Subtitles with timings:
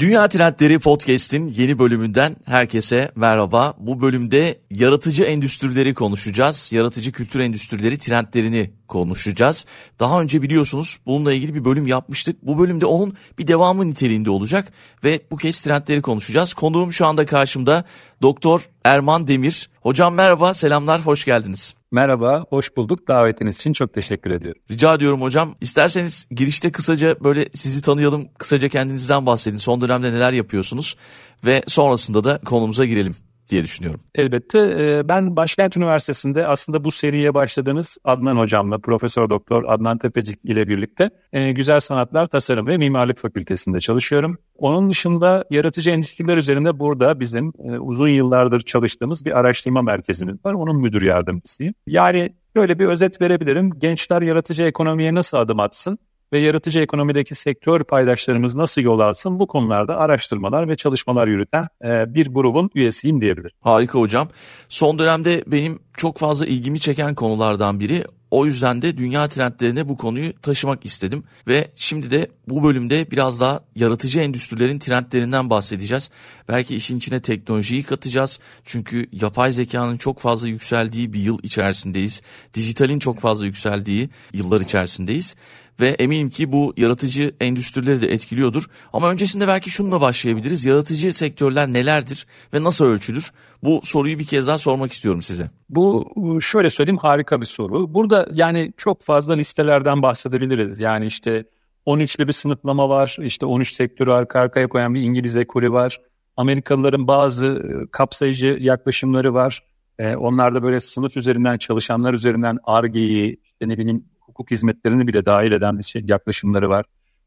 [0.00, 3.74] Dünya Trendleri Podcast'in yeni bölümünden herkese merhaba.
[3.78, 6.70] Bu bölümde yaratıcı endüstrileri konuşacağız.
[6.74, 9.64] Yaratıcı kültür endüstrileri trendlerini konuşacağız.
[10.00, 12.36] Daha önce biliyorsunuz bununla ilgili bir bölüm yapmıştık.
[12.42, 14.72] Bu bölümde onun bir devamı niteliğinde olacak
[15.04, 16.54] ve bu kez trendleri konuşacağız.
[16.54, 17.84] Konuğum şu anda karşımda
[18.22, 19.70] Doktor Erman Demir.
[19.80, 21.74] Hocam merhaba, selamlar, hoş geldiniz.
[21.94, 23.08] Merhaba, hoş bulduk.
[23.08, 24.62] Davetiniz için çok teşekkür ediyorum.
[24.70, 25.54] Rica ediyorum hocam.
[25.60, 29.56] İsterseniz girişte kısaca böyle sizi tanıyalım, kısaca kendinizden bahsedin.
[29.56, 30.96] Son dönemde neler yapıyorsunuz
[31.44, 33.16] ve sonrasında da konumuza girelim
[33.50, 34.00] diye düşünüyorum.
[34.14, 40.38] Elbette ee, ben Başkent Üniversitesi'nde aslında bu seriye başladığınız Adnan Hocam'la Profesör Doktor Adnan Tepecik
[40.44, 44.38] ile birlikte e, Güzel Sanatlar Tasarım ve Mimarlık Fakültesi'nde çalışıyorum.
[44.56, 50.54] Onun dışında yaratıcı endüstriler üzerinde burada bizim e, uzun yıllardır çalıştığımız bir araştırma merkezimiz var.
[50.54, 51.74] Onun müdür yardımcısıyım.
[51.86, 53.70] Yani böyle bir özet verebilirim.
[53.78, 55.98] Gençler yaratıcı ekonomiye nasıl adım atsın?
[56.34, 62.14] ve yaratıcı ekonomideki sektör paydaşlarımız nasıl yol alsın bu konularda araştırmalar ve çalışmalar yürüten e,
[62.14, 63.56] bir grubun üyesiyim diyebilirim.
[63.60, 64.28] Harika hocam.
[64.68, 69.96] Son dönemde benim çok fazla ilgimi çeken konulardan biri o yüzden de dünya trendlerine bu
[69.96, 76.10] konuyu taşımak istedim ve şimdi de bu bölümde biraz daha yaratıcı endüstrilerin trendlerinden bahsedeceğiz.
[76.48, 78.40] Belki işin içine teknolojiyi katacağız.
[78.64, 82.22] Çünkü yapay zekanın çok fazla yükseldiği bir yıl içerisindeyiz.
[82.54, 85.36] Dijitalin çok fazla yükseldiği yıllar içerisindeyiz
[85.80, 88.64] ve eminim ki bu yaratıcı endüstrileri de etkiliyordur.
[88.92, 90.64] Ama öncesinde belki şununla başlayabiliriz.
[90.64, 93.32] Yaratıcı sektörler nelerdir ve nasıl ölçülür?
[93.62, 95.50] Bu soruyu bir kez daha sormak istiyorum size.
[95.70, 97.94] Bu şöyle söyleyeyim harika bir soru.
[97.94, 100.78] Burada yani çok fazla listelerden bahsedebiliriz.
[100.80, 101.44] Yani işte
[101.86, 103.16] 13'lü bir sınıflama var.
[103.22, 106.00] İşte 13 sektörü arka arkaya koyan bir İngiliz ekolü var.
[106.36, 109.62] Amerikalıların bazı e, kapsayıcı yaklaşımları var.
[109.98, 115.52] Ee, onlar da böyle sınıf üzerinden, çalışanlar üzerinden ARGE'yi, ne bileyim hukuk hizmetlerini bile dahil
[115.52, 116.84] eden şey, yaklaşımları var.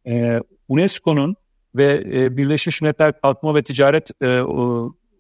[0.08, 1.36] E, UNESCO'nun
[1.76, 4.28] ve e, Birleşmiş Milletler Kalkınma ve Ticaret e,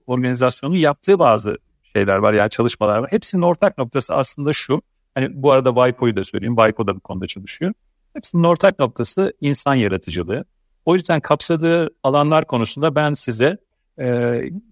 [0.07, 1.57] Organizasyonu'nun yaptığı bazı
[1.95, 3.11] şeyler var yani çalışmalar var.
[3.11, 4.81] Hepsinin ortak noktası aslında şu.
[5.15, 6.55] Hani bu arada WIPO'yu da söyleyeyim.
[6.55, 7.73] WIPO da bu konuda çalışıyor.
[8.13, 10.45] Hepsinin ortak noktası insan yaratıcılığı.
[10.85, 13.57] O yüzden kapsadığı alanlar konusunda ben size
[13.99, 14.05] e,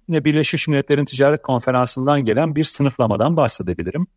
[0.08, 4.08] yine Birleşmiş Milletler'in ticaret konferansından gelen bir sınıflamadan bahsedebilirim.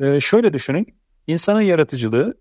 [0.00, 0.86] E, şöyle düşünün,
[1.26, 2.34] İnsanın yaratıcılığı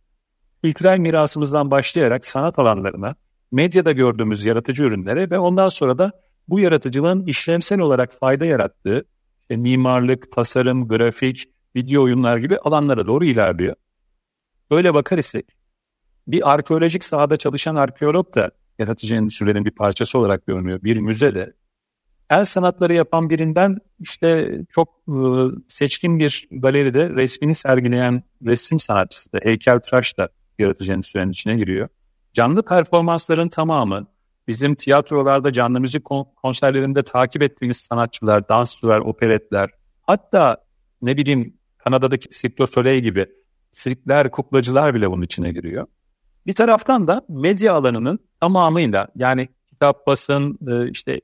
[0.63, 3.15] kültürel mirasımızdan başlayarak sanat alanlarına,
[3.51, 6.11] medyada gördüğümüz yaratıcı ürünlere ve ondan sonra da
[6.47, 9.05] bu yaratıcılığın işlemsel olarak fayda yarattığı
[9.41, 11.45] işte mimarlık, tasarım, grafik,
[11.75, 13.75] video oyunlar gibi alanlara doğru ilerliyor.
[14.71, 15.57] Böyle bakar isek
[16.27, 20.79] bir arkeolojik sahada çalışan arkeolog da yaratıcı endüstrilerin bir parçası olarak görünüyor.
[20.83, 21.53] Bir müze de
[22.29, 25.17] el sanatları yapan birinden işte çok e,
[25.67, 30.29] seçkin bir galeride resmini sergileyen resim sanatçısı da heykeltıraş da
[30.59, 31.87] yaratıcının sürenin içine giriyor.
[32.33, 34.07] Canlı performansların tamamı
[34.47, 36.05] bizim tiyatrolarda canlı müzik
[36.43, 39.69] konserlerinde takip ettiğimiz sanatçılar, dansçılar, operetler
[40.01, 40.57] hatta
[41.01, 43.25] ne bileyim Kanada'daki Cirque Soleil gibi
[43.71, 45.87] sirkler, kuklacılar bile bunun içine giriyor.
[46.47, 51.21] Bir taraftan da medya alanının tamamıyla yani kitap basın, e, işte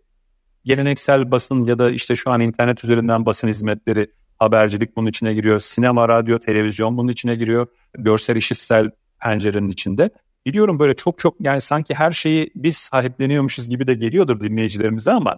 [0.66, 4.08] geleneksel basın ya da işte şu an internet üzerinden basın hizmetleri,
[4.40, 5.60] habercilik bunun içine giriyor.
[5.60, 7.68] Sinema, radyo, televizyon bunun içine giriyor.
[7.98, 8.92] Görsel, işitsel
[9.24, 10.10] pencerenin içinde.
[10.46, 15.38] Biliyorum böyle çok çok yani sanki her şeyi biz sahipleniyormuşuz gibi de geliyordur dinleyicilerimize ama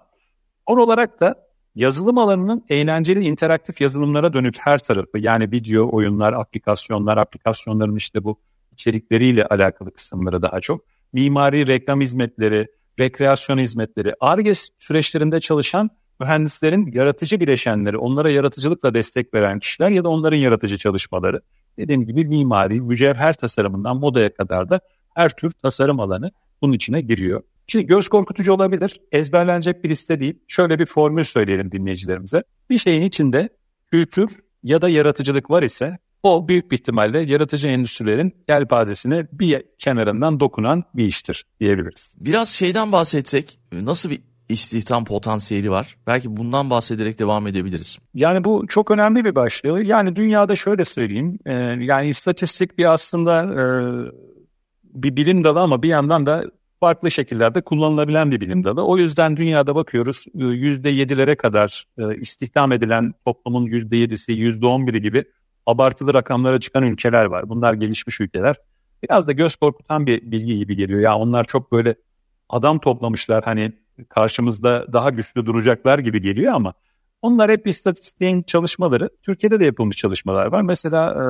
[0.65, 1.35] on olarak da
[1.75, 8.39] yazılım alanının eğlenceli interaktif yazılımlara dönük her tarafı yani video, oyunlar, aplikasyonlar, aplikasyonların işte bu
[8.71, 10.81] içerikleriyle alakalı kısımları daha çok.
[11.13, 12.67] Mimari, reklam hizmetleri,
[12.99, 20.09] rekreasyon hizmetleri, ARGE süreçlerinde çalışan mühendislerin yaratıcı bileşenleri, onlara yaratıcılıkla destek veren kişiler ya da
[20.09, 21.41] onların yaratıcı çalışmaları.
[21.77, 24.79] Dediğim gibi mimari, mücevher tasarımından modaya kadar da
[25.15, 26.31] her tür tasarım alanı
[26.61, 27.43] bunun içine giriyor.
[27.67, 30.39] Şimdi göz korkutucu olabilir, ezberlenecek bir liste değil.
[30.47, 32.43] Şöyle bir formül söyleyelim dinleyicilerimize.
[32.69, 33.49] Bir şeyin içinde
[33.91, 34.29] kültür
[34.63, 40.83] ya da yaratıcılık var ise o büyük bir ihtimalle yaratıcı endüstrilerin yelpazesine bir kenarından dokunan
[40.93, 42.15] bir iştir diyebiliriz.
[42.19, 45.97] Biraz şeyden bahsetsek nasıl bir istihdam potansiyeli var?
[46.07, 47.97] Belki bundan bahsederek devam edebiliriz.
[48.13, 49.83] Yani bu çok önemli bir başlığı.
[49.83, 51.39] Yani dünyada şöyle söyleyeyim.
[51.45, 53.63] E, yani istatistik bir aslında e,
[54.83, 56.43] bir bilim dalı ama bir yandan da
[56.79, 58.83] farklı şekillerde kullanılabilen bir bilim dalı.
[58.85, 61.87] O yüzden dünyada bakıyoruz %7'lere e, kadar
[62.21, 65.23] istihdam edilen toplumun %7'si, %11'i gibi
[65.67, 67.49] abartılı rakamlara çıkan ülkeler var.
[67.49, 68.55] Bunlar gelişmiş ülkeler.
[69.03, 70.99] Biraz da göz korkutan bir bilgi gibi geliyor.
[70.99, 71.95] Ya onlar çok böyle
[72.49, 73.71] adam toplamışlar hani
[74.09, 76.73] karşımızda daha güçlü duracaklar gibi geliyor ama
[77.21, 79.09] onlar hep istatistiğin çalışmaları.
[79.21, 80.61] Türkiye'de de yapılmış çalışmalar var.
[80.61, 81.23] Mesela e,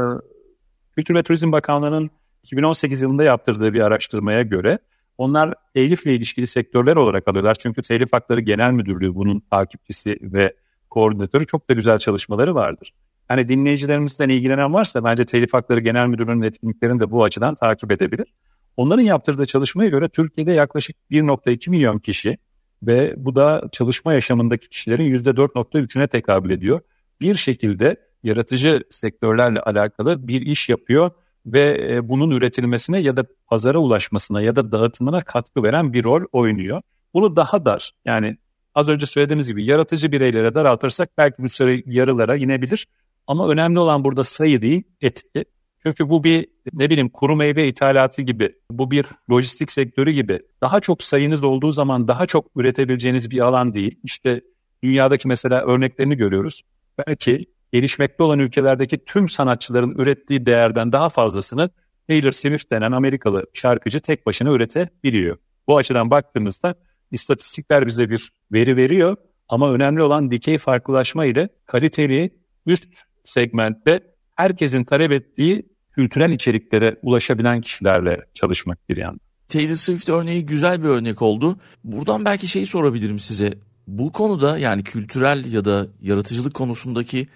[0.96, 2.10] Kültür ve Turizm Bakanlığı'nın
[2.44, 4.80] 2018 yılında yaptırdığı bir araştırmaya göre
[5.18, 7.56] onlar telifle ilişkili sektörler olarak alıyorlar.
[7.56, 10.54] Çünkü Telif Hakları Genel Müdürlüğü bunun takipçisi ve
[10.90, 12.94] koordinatörü çok da güzel çalışmaları vardır.
[13.28, 18.34] Hani dinleyicilerimizden ilgilenen varsa bence Telif Hakları Genel Müdürlüğü'nün etkinliklerini de bu açıdan takip edebilir.
[18.78, 22.38] Onların yaptırdığı çalışmaya göre Türkiye'de yaklaşık 1.2 milyon kişi
[22.84, 26.82] ve bu da çalışma yaşamındaki kişilerin %4.3'üne tekabül ediyor.
[27.22, 31.12] Bir şekilde yaratıcı sektörlerle alakalı bir iş yapıyor
[31.46, 36.22] ve e, bunun üretilmesine ya da pazara ulaşmasına ya da dağıtımına katkı veren bir rol
[36.32, 36.82] oynuyor.
[37.14, 38.38] Bunu daha dar yani
[38.76, 42.88] az önce söylediğimiz gibi yaratıcı bireylere daraltırsak belki bir süre yarılara inebilir
[43.28, 45.46] ama önemli olan burada sayı değil, etki.
[45.84, 50.40] Çünkü bu bir ne bileyim kuru meyve ithalatı gibi, bu bir lojistik sektörü gibi.
[50.62, 54.00] Daha çok sayınız olduğu zaman daha çok üretebileceğiniz bir alan değil.
[54.04, 54.42] İşte
[54.84, 56.62] dünyadaki mesela örneklerini görüyoruz.
[57.08, 61.70] Belki gelişmekte olan ülkelerdeki tüm sanatçıların ürettiği değerden daha fazlasını
[62.08, 65.38] Taylor Swift denen Amerikalı şarkıcı tek başına üretebiliyor.
[65.68, 66.76] Bu açıdan baktığımızda
[67.12, 69.16] istatistikler bize bir veri veriyor
[69.50, 72.36] ama önemli olan dikey farklılaşma ile kaliteli
[72.66, 74.00] üst segmentte
[74.36, 79.20] herkesin talep ettiği kültürel içeriklere ulaşabilen kişilerle çalışmak bir yandan.
[79.48, 81.60] Taylor Swift örneği güzel bir örnek oldu.
[81.84, 83.54] Buradan belki şeyi sorabilirim size.
[83.88, 87.28] Bu konuda yani kültürel ya da yaratıcılık konusundaki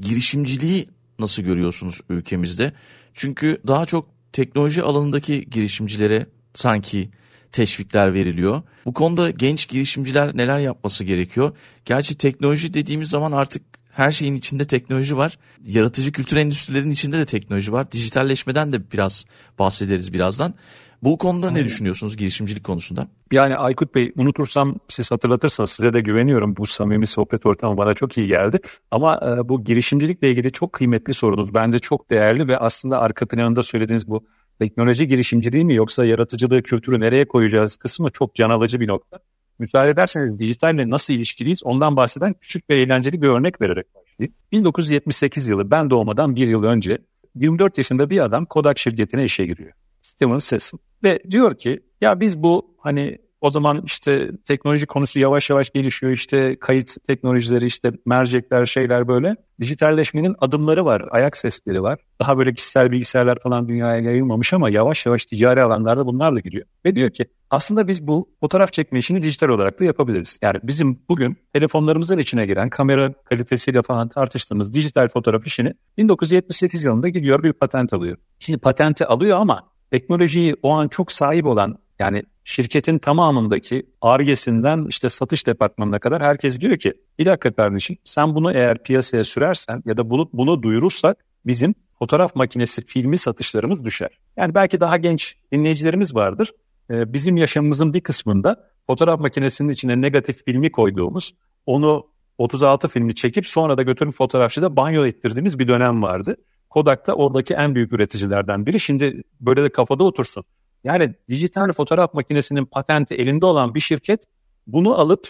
[0.00, 2.72] girişimciliği nasıl görüyorsunuz ülkemizde?
[3.12, 7.08] Çünkü daha çok teknoloji alanındaki girişimcilere sanki
[7.52, 8.62] teşvikler veriliyor.
[8.84, 11.52] Bu konuda genç girişimciler neler yapması gerekiyor?
[11.84, 13.62] Gerçi teknoloji dediğimiz zaman artık
[13.98, 15.38] her şeyin içinde teknoloji var.
[15.64, 17.92] Yaratıcı kültür endüstrilerinin içinde de teknoloji var.
[17.92, 19.24] Dijitalleşmeden de biraz
[19.58, 20.54] bahsederiz birazdan.
[21.02, 21.60] Bu konuda Aynen.
[21.60, 23.08] ne düşünüyorsunuz girişimcilik konusunda?
[23.32, 26.56] Yani Aykut Bey unutursam siz hatırlatırsanız size de güveniyorum.
[26.56, 28.58] Bu samimi sohbet ortamı bana çok iyi geldi.
[28.90, 31.54] Ama e, bu girişimcilikle ilgili çok kıymetli sorunuz.
[31.54, 34.24] Bence çok değerli ve aslında arka planında söylediğiniz bu
[34.58, 39.18] teknoloji girişimciliği mi yoksa yaratıcılığı kültürü nereye koyacağız kısmı çok can alıcı bir nokta
[39.58, 44.34] müsaade ederseniz dijitalle nasıl ilişkiliyiz ondan bahseden küçük ve eğlenceli bir örnek vererek başlayayım.
[44.52, 46.98] 1978 yılı ben doğmadan bir yıl önce
[47.34, 49.72] 24 yaşında bir adam Kodak şirketine işe giriyor.
[50.02, 50.78] Steven Cecil.
[51.04, 56.12] Ve diyor ki ya biz bu hani o zaman işte teknoloji konusu yavaş yavaş gelişiyor.
[56.12, 59.36] İşte kayıt teknolojileri, işte mercekler, şeyler böyle.
[59.60, 61.98] Dijitalleşmenin adımları var, ayak sesleri var.
[62.20, 66.66] Daha böyle kişisel bilgisayarlar falan dünyaya yayılmamış ama yavaş yavaş ticari alanlarda bunlar da giriyor.
[66.86, 70.38] Ve diyor ki aslında biz bu fotoğraf çekme işini dijital olarak da yapabiliriz.
[70.42, 77.08] Yani bizim bugün telefonlarımızın içine giren kamera kalitesiyle falan tartıştığımız dijital fotoğraf işini 1978 yılında
[77.08, 78.16] gidiyor bir patent alıyor.
[78.38, 85.08] Şimdi patenti alıyor ama teknolojiyi o an çok sahip olan yani şirketin tamamındaki argesinden işte
[85.08, 89.96] satış departmanına kadar herkes diyor ki bir dakika kardeşim sen bunu eğer piyasaya sürersen ya
[89.96, 94.08] da bunu, bunu duyurursak bizim fotoğraf makinesi filmi satışlarımız düşer.
[94.36, 96.52] Yani belki daha genç dinleyicilerimiz vardır.
[96.90, 101.32] Ee, bizim yaşamımızın bir kısmında fotoğraf makinesinin içine negatif filmi koyduğumuz,
[101.66, 102.06] onu
[102.38, 106.36] 36 filmi çekip sonra da götürüp fotoğrafçıda banyo ettirdiğimiz bir dönem vardı.
[106.70, 108.80] Kodak da oradaki en büyük üreticilerden biri.
[108.80, 110.44] Şimdi böyle de kafada otursun.
[110.84, 114.24] Yani dijital fotoğraf makinesinin patenti elinde olan bir şirket
[114.66, 115.28] bunu alıp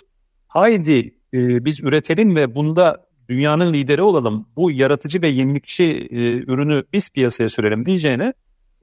[0.49, 0.99] haydi
[1.35, 4.49] e, biz üretelim ve bunda dünyanın lideri olalım.
[4.57, 8.33] Bu yaratıcı ve yenilikçi e, ürünü biz piyasaya sürelim diyeceğine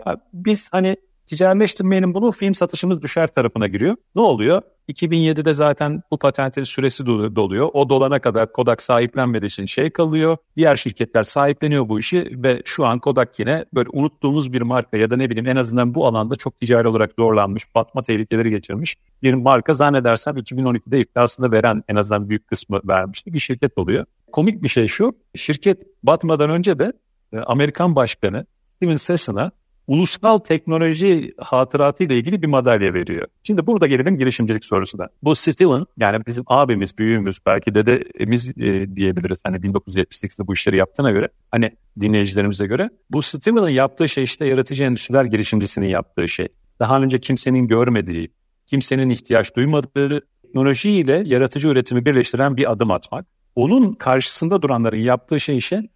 [0.05, 3.95] ya biz hani Ticaretleştirmeyelim bunu film satışımız düşer tarafına giriyor.
[4.15, 4.61] Ne oluyor?
[4.89, 7.69] 2007'de zaten bu patentin süresi doluyor.
[7.73, 10.37] O dolana kadar Kodak sahiplenmediği için şey kalıyor.
[10.55, 15.09] Diğer şirketler sahipleniyor bu işi ve şu an Kodak yine böyle unuttuğumuz bir marka ya
[15.11, 19.33] da ne bileyim en azından bu alanda çok ticari olarak zorlanmış, batma tehlikeleri geçirmiş bir
[19.33, 24.05] marka zannedersem 2012'de iflasını veren en azından büyük kısmı vermiş bir şirket oluyor.
[24.31, 26.93] Komik bir şey şu, şirket batmadan önce de
[27.33, 29.51] e, Amerikan başkanı Steven Session'a
[29.87, 33.27] ulusal teknoloji hatıratı ile ilgili bir madalya veriyor.
[33.43, 35.07] Şimdi burada gelelim girişimcilik sorusuna.
[35.23, 39.37] Bu Steven yani bizim abimiz, büyüğümüz, belki dedemiz e, diyebiliriz.
[39.43, 44.83] Hani 1978'de bu işleri yaptığına göre hani dinleyicilerimize göre bu Steven'ın yaptığı şey işte yaratıcı
[44.83, 46.47] endüstriler girişimcisinin yaptığı şey.
[46.79, 48.31] Daha önce kimsenin görmediği,
[48.67, 53.25] kimsenin ihtiyaç duymadığı teknoloji ile yaratıcı üretimi birleştiren bir adım atmak.
[53.55, 55.89] Onun karşısında duranların yaptığı şey işe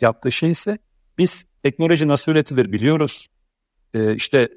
[0.00, 0.78] yaptığı şey ise
[1.20, 3.26] biz teknoloji nasıl üretilir biliyoruz.
[3.94, 4.48] Ee, işte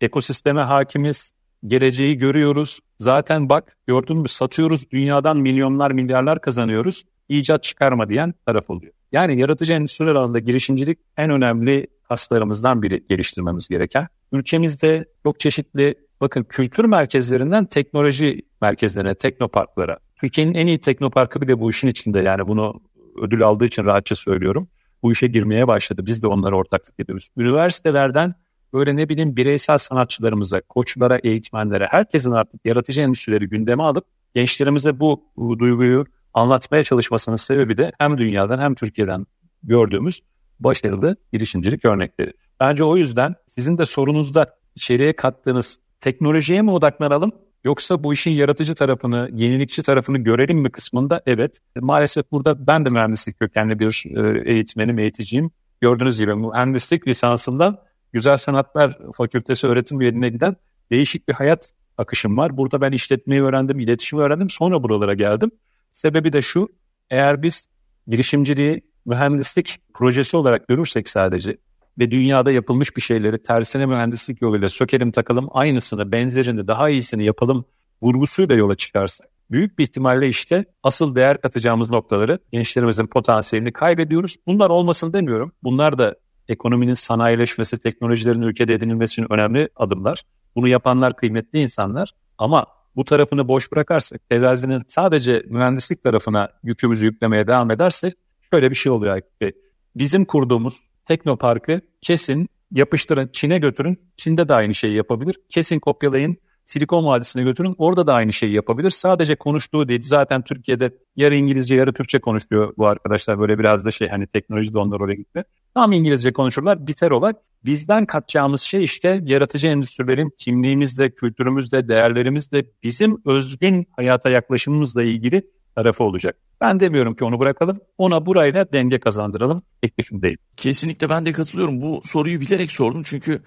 [0.00, 1.32] ekosisteme hakimiz,
[1.66, 2.80] geleceği görüyoruz.
[2.98, 7.04] Zaten bak gördün mü satıyoruz dünyadan milyonlar milyarlar kazanıyoruz.
[7.28, 8.92] İcat çıkarma diyen taraf oluyor.
[9.12, 14.08] Yani yaratıcı endüstri alanında girişimcilik en önemli hastalarımızdan biri geliştirmemiz gereken.
[14.32, 19.98] Ülkemizde çok çeşitli bakın kültür merkezlerinden teknoloji merkezlerine, teknoparklara.
[20.20, 22.80] Türkiye'nin en iyi teknoparkı bile bu işin içinde yani bunu
[23.22, 24.68] ödül aldığı için rahatça söylüyorum
[25.02, 26.06] bu işe girmeye başladı.
[26.06, 27.28] Biz de onlara ortaklık ediyoruz.
[27.36, 28.34] Üniversitelerden
[28.72, 34.04] böyle ne bileyim bireysel sanatçılarımıza, koçlara, eğitmenlere, herkesin artık yaratıcı endüstrileri gündeme alıp
[34.34, 39.26] gençlerimize bu, bu duyguyu anlatmaya çalışmasının sebebi de hem dünyadan hem Türkiye'den
[39.62, 40.20] gördüğümüz
[40.60, 42.32] başarılı girişimcilik örnekleri.
[42.60, 47.32] Bence o yüzden sizin de sorunuzda içeriye kattığınız teknolojiye mi odaklanalım
[47.64, 51.58] Yoksa bu işin yaratıcı tarafını, yenilikçi tarafını görelim mi kısmında evet.
[51.80, 55.50] Maalesef burada ben de mühendislik kökenli bir e, eğitmenim, eğiticiyim.
[55.80, 57.78] Gördüğünüz gibi mühendislik lisansından
[58.12, 60.56] Güzel Sanatlar Fakültesi öğretim üyeliğine giden
[60.90, 62.56] değişik bir hayat akışım var.
[62.56, 64.50] Burada ben işletmeyi öğrendim, iletişimi öğrendim.
[64.50, 65.50] Sonra buralara geldim.
[65.90, 66.68] Sebebi de şu,
[67.10, 67.68] eğer biz
[68.06, 71.56] girişimciliği mühendislik projesi olarak görürsek sadece
[71.98, 77.64] ve dünyada yapılmış bir şeyleri tersine mühendislik yoluyla sökelim takalım aynısını benzerini daha iyisini yapalım
[78.02, 84.36] vurgusuyla yola çıkarsak büyük bir ihtimalle işte asıl değer katacağımız noktaları gençlerimizin potansiyelini kaybediyoruz.
[84.46, 85.52] Bunlar olmasın demiyorum.
[85.62, 86.14] Bunlar da
[86.48, 90.22] ekonominin sanayileşmesi, teknolojilerin ülkede edinilmesi için önemli adımlar.
[90.56, 92.66] Bunu yapanlar kıymetli insanlar ama
[92.96, 98.14] bu tarafını boş bırakarsak, terazinin sadece mühendislik tarafına yükümüzü yüklemeye devam edersek
[98.52, 99.56] şöyle bir şey oluyor Aykut
[99.96, 100.78] Bizim kurduğumuz
[101.10, 103.98] Teknopark'ı kesin, yapıştırın, Çin'e götürün.
[104.16, 105.36] Çin'de de aynı şeyi yapabilir.
[105.48, 107.74] Kesin kopyalayın, Silikon Vadisi'ne götürün.
[107.78, 108.90] Orada da aynı şeyi yapabilir.
[108.90, 110.00] Sadece konuştuğu değil.
[110.04, 113.38] Zaten Türkiye'de yarı İngilizce, yarı Türkçe konuşuyor bu arkadaşlar.
[113.38, 115.44] Böyle biraz da şey hani teknoloji de onlar oraya gitti.
[115.74, 117.32] Tam İngilizce konuşurlar, biter olay.
[117.64, 125.42] Bizden katacağımız şey işte yaratıcı endüstrilerin kimliğimizle, kültürümüzle, değerlerimizle, bizim özgün hayata yaklaşımımızla ilgili
[125.76, 126.36] tarafı olacak.
[126.60, 127.80] Ben demiyorum ki onu bırakalım.
[127.98, 129.62] Ona burayla denge kazandıralım.
[129.82, 130.38] Teklifimdeyim.
[130.56, 131.82] Kesinlikle ben de katılıyorum.
[131.82, 133.42] Bu soruyu bilerek sordum çünkü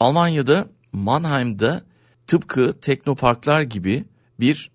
[0.00, 1.82] Almanya'da Mannheim'da
[2.26, 4.04] tıpkı teknoparklar gibi
[4.40, 4.70] bir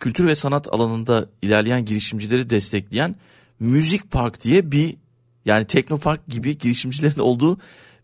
[0.00, 3.14] kültür ve sanat alanında ilerleyen girişimcileri destekleyen
[3.60, 4.96] Müzik Park diye bir
[5.44, 7.58] yani teknopark gibi girişimcilerin olduğu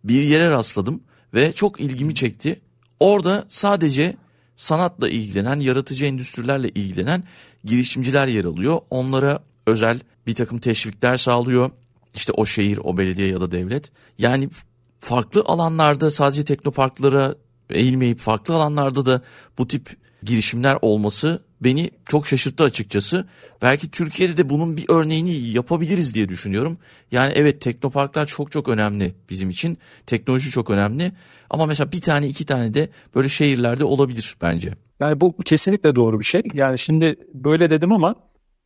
[0.04, 1.02] bir yere rastladım
[1.34, 2.60] ve çok ilgimi çekti.
[3.00, 4.16] Orada sadece
[4.56, 7.24] sanatla ilgilenen, yaratıcı endüstrilerle ilgilenen
[7.64, 8.80] girişimciler yer alıyor.
[8.90, 11.70] Onlara özel bir takım teşvikler sağlıyor.
[12.14, 13.92] İşte o şehir, o belediye ya da devlet.
[14.18, 14.48] Yani
[15.00, 17.34] farklı alanlarda sadece teknoparklara
[17.70, 19.22] eğilmeyip farklı alanlarda da
[19.58, 23.26] bu tip girişimler olması beni çok şaşırttı açıkçası.
[23.62, 26.78] Belki Türkiye'de de bunun bir örneğini yapabiliriz diye düşünüyorum.
[27.12, 29.78] Yani evet teknoparklar çok çok önemli bizim için.
[30.06, 31.12] Teknoloji çok önemli.
[31.50, 34.72] Ama mesela bir tane iki tane de böyle şehirlerde olabilir bence.
[35.00, 36.42] Yani bu kesinlikle doğru bir şey.
[36.54, 38.14] Yani şimdi böyle dedim ama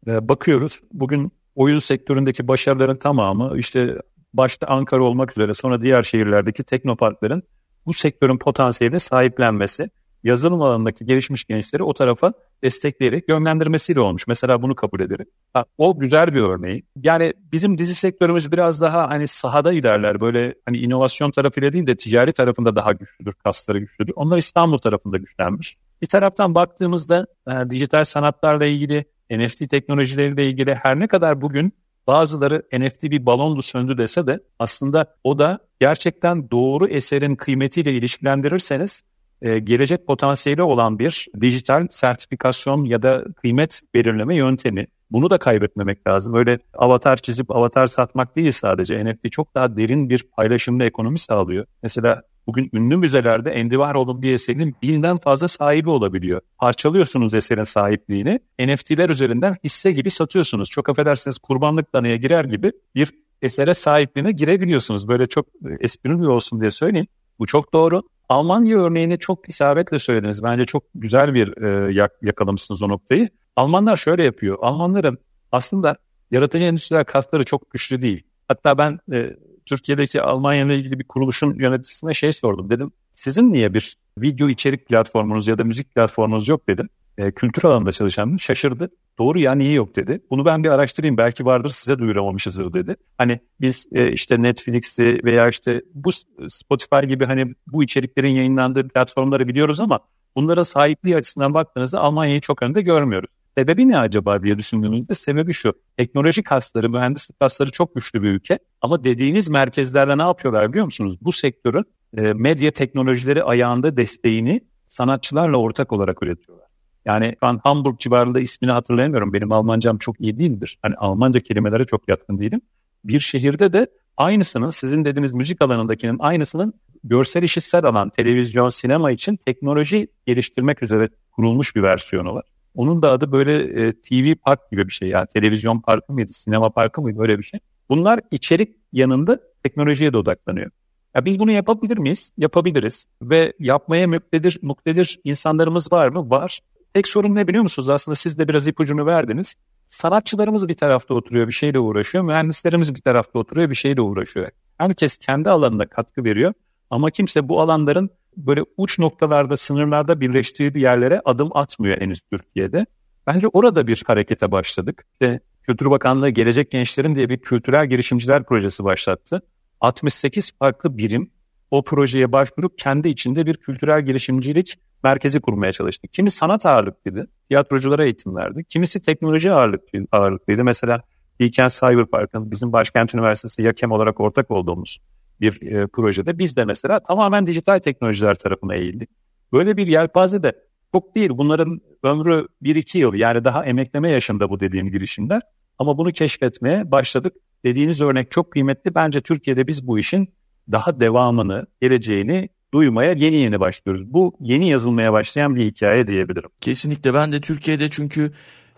[0.07, 0.81] e, bakıyoruz.
[0.93, 3.95] Bugün oyun sektöründeki başarıların tamamı işte
[4.35, 7.43] başta Ankara olmak üzere sonra diğer şehirlerdeki teknoparkların
[7.87, 9.91] bu sektörün potansiyeline sahiplenmesi
[10.26, 12.33] yazılım alanındaki gelişmiş gençleri o tarafa
[12.64, 14.26] destekleyerek yönlendirmesiyle olmuş.
[14.26, 15.26] Mesela bunu kabul ederim.
[15.54, 16.85] Ha, o güzel bir örneği.
[17.02, 20.21] Yani bizim dizi sektörümüz biraz daha hani sahada ilerler.
[20.21, 24.12] Böyle hani inovasyon tarafıyla değil de ticari tarafında daha güçlüdür, kasları güçlüdür.
[24.16, 25.76] Onlar İstanbul tarafında güçlenmiş.
[26.02, 31.73] Bir taraftan baktığımızda e, dijital sanatlarla ilgili, NFT teknolojileriyle ilgili her ne kadar bugün
[32.06, 39.02] bazıları NFT bir balondu söndü dese de aslında o da gerçekten doğru eserin kıymetiyle ilişkilendirirseniz
[39.43, 44.87] e, gelecek potansiyeli olan bir dijital sertifikasyon ya da kıymet belirleme yöntemi.
[45.11, 46.35] Bunu da kaybetmemek lazım.
[46.35, 49.05] Öyle avatar çizip avatar satmak değil sadece.
[49.05, 51.66] NFT çok daha derin bir paylaşımlı ekonomi sağlıyor.
[51.83, 56.40] Mesela bugün ünlü müzelerde Endivaroğlu'nun bir eserinin binden fazla sahibi olabiliyor.
[56.59, 58.40] Parçalıyorsunuz eserin sahipliğini.
[58.61, 60.71] NFT'ler üzerinden hisse gibi satıyorsunuz.
[60.71, 63.12] Çok affedersiniz kurbanlık danaya girer gibi bir
[63.43, 65.09] esere sahipliğine girebiliyorsunuz.
[65.09, 67.07] Böyle çok e, esprili olsun diye söyleyeyim.
[67.38, 68.02] Bu çok doğru.
[68.28, 70.42] Almanya örneğini çok isabetle söylediniz.
[70.42, 73.28] Bence çok güzel bir e, yakalamışsınız o noktayı.
[73.56, 74.59] Almanlar şöyle yapıyor.
[74.61, 75.18] Almanların
[75.52, 75.97] aslında
[76.30, 78.23] yaratıcı endüstriler kasları çok güçlü değil.
[78.49, 82.71] Hatta ben e, Türkiye'deki Almanya ile ilgili bir kuruluşun yöneticisine şey sordum.
[82.71, 87.64] Dedim sizin niye bir video içerik platformunuz ya da müzik platformunuz yok dedim e, kültür
[87.64, 88.88] alanında çalışan şaşırdı.
[89.18, 90.20] Doğru ya niye yok dedi.
[90.30, 92.96] Bunu ben bir araştırayım belki vardır size duyuramamışızdır dedi.
[93.18, 96.11] Hani biz e, işte Netflix'i veya işte bu
[96.49, 100.00] Spotify gibi hani bu içeriklerin yayınlandığı platformları biliyoruz ama
[100.37, 103.30] bunlara sahipliği açısından baktığınızda Almanya'yı çok önde görmüyoruz.
[103.56, 105.73] Sebebi ne acaba diye düşündüğümüzde sebebi şu.
[105.96, 108.58] teknolojik kasları, mühendislik kasları çok güçlü bir ülke.
[108.80, 111.18] Ama dediğiniz merkezlerde ne yapıyorlar biliyor musunuz?
[111.20, 111.85] Bu sektörün
[112.18, 116.65] e, medya teknolojileri ayağında desteğini sanatçılarla ortak olarak üretiyorlar.
[117.07, 119.33] Yani ben Hamburg civarında ismini hatırlayamıyorum.
[119.33, 120.79] Benim Almancam çok iyi değildir.
[120.83, 122.61] Hani Almanca kelimelere çok yatkın değilim.
[123.05, 123.87] Bir şehirde de
[124.17, 131.09] aynısının sizin dediğiniz müzik alanındakinin aynısının görsel işitsel alan, televizyon, sinema için teknoloji geliştirmek üzere
[131.33, 132.45] kurulmuş bir versiyonu var.
[132.75, 136.71] Onun da adı böyle e, TV Park gibi bir şey yani televizyon parkı mıydı, sinema
[136.71, 137.61] parkı mıydı Böyle bir şey.
[137.89, 140.71] Bunlar içerik yanında teknolojiye de odaklanıyor.
[141.15, 142.31] Ya biz bunu yapabilir miyiz?
[142.39, 143.07] Yapabiliriz.
[143.23, 146.31] Ve yapmaya müktedir, muktedir insanlarımız var mı?
[146.31, 146.61] Var.
[146.97, 147.88] Tek sorun ne biliyor musunuz?
[147.88, 149.55] Aslında siz de biraz ipucunu verdiniz.
[149.88, 152.25] Sanatçılarımız bir tarafta oturuyor, bir şeyle uğraşıyor.
[152.25, 154.49] Mühendislerimiz bir tarafta oturuyor, bir şeyle uğraşıyor.
[154.79, 156.53] Herkes kendi alanında katkı veriyor.
[156.91, 162.87] Ama kimse bu alanların böyle uç noktalarda, sınırlarda birleştiği bir yerlere adım atmıyor henüz Türkiye'de.
[163.26, 165.05] Bence orada bir harekete başladık.
[165.12, 169.43] İşte Kültür Bakanlığı Gelecek Gençlerin diye bir kültürel girişimciler projesi başlattı.
[169.81, 171.31] 68 farklı birim
[171.71, 176.12] o projeye başvurup kendi içinde bir kültürel girişimcilik merkezi kurmaya çalıştık.
[176.12, 178.65] Kimi sanat ağırlıklıydı, tiyatroculara eğitim verdi.
[178.69, 180.07] Kimisi teknoloji ağırlıklıydı.
[180.12, 180.65] ağırlıklıydı.
[180.65, 181.03] Mesela
[181.41, 184.99] Bilkent Cyberpark'ın bizim Başkent Üniversitesi YAKEM olarak ortak olduğumuz
[185.41, 189.11] bir e, projede biz de mesela tamamen dijital teknolojiler tarafına eğildik.
[189.53, 190.53] Böyle bir yelpaze de
[190.93, 191.31] çok değil.
[191.35, 195.43] Bunların ömrü 1-2 yıl yani daha emekleme yaşında bu dediğim girişimler.
[195.79, 197.33] Ama bunu keşfetmeye başladık.
[197.65, 198.95] Dediğiniz örnek çok kıymetli.
[198.95, 200.35] Bence Türkiye'de biz bu işin
[200.73, 202.49] daha devamını, geleceğini
[202.80, 204.12] duymaya yeni yeni başlıyoruz.
[204.12, 206.50] Bu yeni yazılmaya başlayan bir hikaye diyebilirim.
[206.61, 208.33] Kesinlikle ben de Türkiye'de çünkü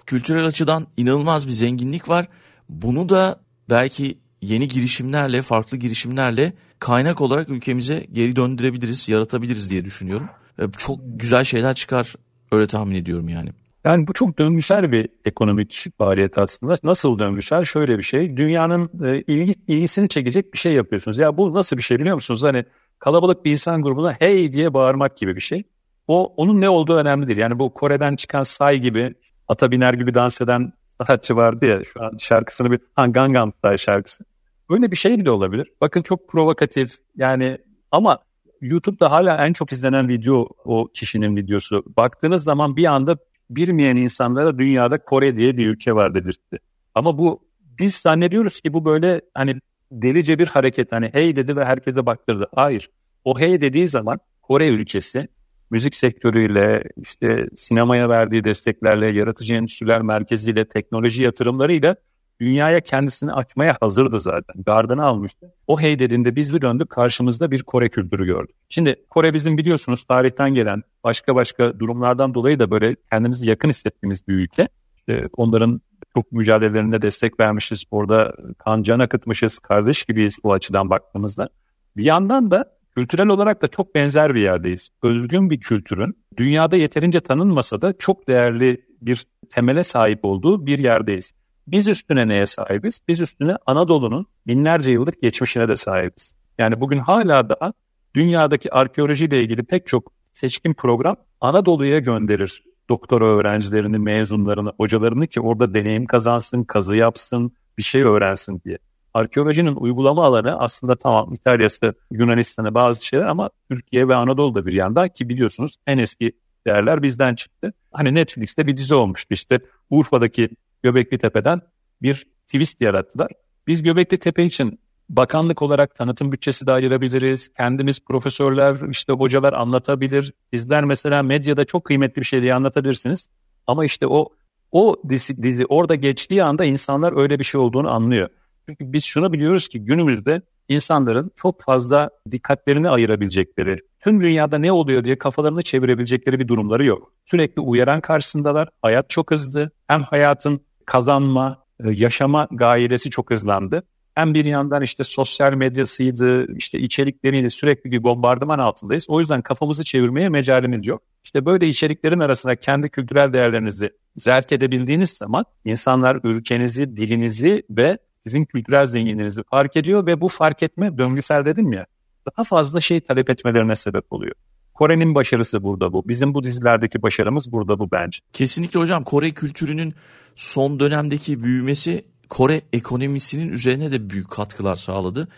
[0.06, 2.26] kültürel açıdan inanılmaz bir zenginlik var.
[2.68, 3.40] Bunu da
[3.70, 10.28] belki yeni girişimlerle, farklı girişimlerle kaynak olarak ülkemize geri döndürebiliriz, yaratabiliriz diye düşünüyorum.
[10.76, 12.14] Çok güzel şeyler çıkar
[12.52, 13.50] öyle tahmin ediyorum yani.
[13.84, 16.78] Yani bu çok döngüsel bir ekonomik faaliyet aslında.
[16.84, 17.64] Nasıl döngüsel?
[17.64, 18.36] Şöyle bir şey.
[18.36, 21.18] Dünyanın e, ilgi, ilgisini çekecek bir şey yapıyorsunuz.
[21.18, 22.42] Ya bu nasıl bir şey biliyor musunuz?
[22.42, 22.64] Hani
[22.98, 25.62] kalabalık bir insan grubuna hey diye bağırmak gibi bir şey.
[26.08, 27.38] O onun ne olduğu önemli değil.
[27.38, 29.14] Yani bu Kore'den çıkan Say gibi,
[29.48, 34.24] ata biner gibi dans eden sanatçı vardı ya şu an şarkısını bir ha, Style şarkısı.
[34.70, 35.68] Öyle bir şey bile olabilir.
[35.80, 37.58] Bakın çok provokatif yani
[37.92, 38.18] ama
[38.60, 41.82] YouTube'da hala en çok izlenen video o kişinin videosu.
[41.96, 43.16] Baktığınız zaman bir anda
[43.50, 46.58] bilmeyen insanlara dünyada Kore diye bir ülke var dedirtti.
[46.94, 47.42] Ama bu
[47.80, 49.56] biz zannediyoruz ki bu böyle hani
[49.92, 50.92] delice bir hareket.
[50.92, 52.48] Hani hey dedi ve herkese baktırdı.
[52.54, 52.90] Hayır.
[53.24, 55.28] O hey dediği zaman Kore ülkesi
[55.70, 61.96] müzik sektörüyle, işte sinemaya verdiği desteklerle, yaratıcı endüstriler merkeziyle, teknoloji yatırımlarıyla
[62.40, 64.62] dünyaya kendisini açmaya hazırdı zaten.
[64.66, 65.54] Gardını almıştı.
[65.66, 68.56] O hey dediğinde biz bir döndük karşımızda bir Kore kültürü gördük.
[68.68, 74.28] Şimdi Kore bizim biliyorsunuz tarihten gelen başka başka durumlardan dolayı da böyle kendimizi yakın hissettiğimiz
[74.28, 74.68] bir ülke.
[74.98, 75.80] İşte onların
[76.18, 77.82] hukuk mücadelelerinde destek vermişiz.
[77.90, 79.58] Orada kan can akıtmışız.
[79.58, 81.48] Kardeş gibiyiz bu açıdan baktığımızda.
[81.96, 84.88] Bir yandan da kültürel olarak da çok benzer bir yerdeyiz.
[85.02, 91.32] Özgün bir kültürün dünyada yeterince tanınmasa da çok değerli bir temele sahip olduğu bir yerdeyiz.
[91.66, 93.00] Biz üstüne neye sahibiz?
[93.08, 96.34] Biz üstüne Anadolu'nun binlerce yıllık geçmişine de sahibiz.
[96.58, 97.72] Yani bugün hala daha
[98.14, 105.74] dünyadaki arkeolojiyle ilgili pek çok seçkin program Anadolu'ya gönderir doktora öğrencilerini, mezunlarını, hocalarını ki orada
[105.74, 108.78] deneyim kazansın, kazı yapsın, bir şey öğrensin diye.
[109.14, 115.08] Arkeolojinin uygulama alanı aslında tamam İtalya'sı, Yunanistan'a bazı şeyler ama Türkiye ve Anadolu'da bir yandan
[115.08, 116.32] ki biliyorsunuz en eski
[116.66, 117.72] değerler bizden çıktı.
[117.92, 120.48] Hani Netflix'te bir dizi olmuştu işte Urfa'daki
[120.82, 121.60] Göbekli Tepe'den
[122.02, 123.32] bir twist yarattılar.
[123.66, 127.48] Biz Göbekli Tepe için Bakanlık olarak tanıtım bütçesi de ayırabiliriz.
[127.56, 130.32] Kendimiz profesörler, işte hocalar anlatabilir.
[130.54, 133.28] Sizler mesela medyada çok kıymetli bir şey diye anlatabilirsiniz.
[133.66, 134.28] Ama işte o
[134.72, 138.28] o dizi, dizi orada geçtiği anda insanlar öyle bir şey olduğunu anlıyor.
[138.68, 145.04] Çünkü biz şunu biliyoruz ki günümüzde insanların çok fazla dikkatlerini ayırabilecekleri, tüm dünyada ne oluyor
[145.04, 147.12] diye kafalarını çevirebilecekleri bir durumları yok.
[147.24, 148.68] Sürekli uyaran karşısındalar.
[148.82, 149.70] Hayat çok hızlı.
[149.86, 153.82] Hem hayatın kazanma, e, yaşama gayesi çok hızlandı
[154.18, 159.06] hem bir yandan işte sosyal medyasıydı, işte içerikleriyle sürekli bir bombardıman altındayız.
[159.08, 161.02] O yüzden kafamızı çevirmeye mecalimiz yok.
[161.24, 168.44] İşte böyle içeriklerin arasında kendi kültürel değerlerinizi zerk edebildiğiniz zaman insanlar ülkenizi, dilinizi ve sizin
[168.44, 171.86] kültürel zenginliğinizi fark ediyor ve bu fark etme döngüsel dedim ya
[172.32, 174.34] daha fazla şey talep etmelerine sebep oluyor.
[174.74, 176.08] Kore'nin başarısı burada bu.
[176.08, 178.18] Bizim bu dizilerdeki başarımız burada bu bence.
[178.32, 179.94] Kesinlikle hocam Kore kültürünün
[180.36, 185.28] son dönemdeki büyümesi Kore ekonomisinin üzerine de büyük katkılar sağladı.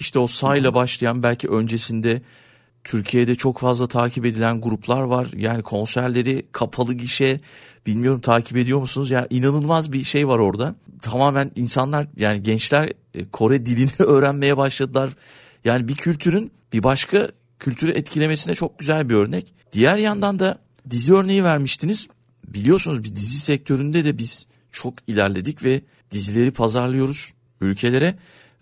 [0.00, 2.22] İşte o sayla başlayan belki öncesinde
[2.84, 5.26] Türkiye'de çok fazla takip edilen gruplar var.
[5.36, 7.40] Yani konserleri kapalı gişe
[7.86, 9.10] bilmiyorum takip ediyor musunuz?
[9.10, 10.74] Ya yani inanılmaz bir şey var orada.
[11.02, 15.10] Tamamen insanlar yani gençler e, Kore dilini öğrenmeye başladılar.
[15.64, 19.54] Yani bir kültürün bir başka kültürü etkilemesine çok güzel bir örnek.
[19.72, 20.58] Diğer yandan da
[20.90, 22.08] dizi örneği vermiştiniz.
[22.48, 25.82] Biliyorsunuz bir dizi sektöründe de biz çok ilerledik ve
[26.14, 28.14] dizileri pazarlıyoruz ülkelere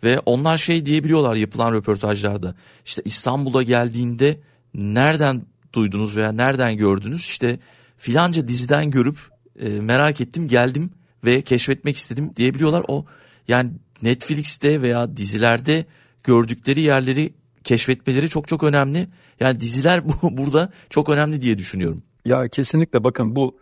[0.05, 2.55] ve onlar şey diyebiliyorlar yapılan röportajlarda.
[2.85, 4.41] işte İstanbul'a geldiğinde
[4.75, 5.43] nereden
[5.75, 7.21] duydunuz veya nereden gördünüz?
[7.21, 7.59] işte
[7.97, 9.19] filanca diziden görüp
[9.61, 10.91] e, merak ettim geldim
[11.25, 12.85] ve keşfetmek istedim diyebiliyorlar.
[12.89, 13.05] O
[13.49, 13.71] yani
[14.03, 15.85] Netflix'te veya dizilerde
[16.25, 17.33] gördükleri yerleri
[17.65, 19.09] keşfetmeleri çok çok önemli.
[19.41, 22.03] Yani diziler bu, burada çok önemli diye düşünüyorum.
[22.25, 23.59] Ya kesinlikle bakın bu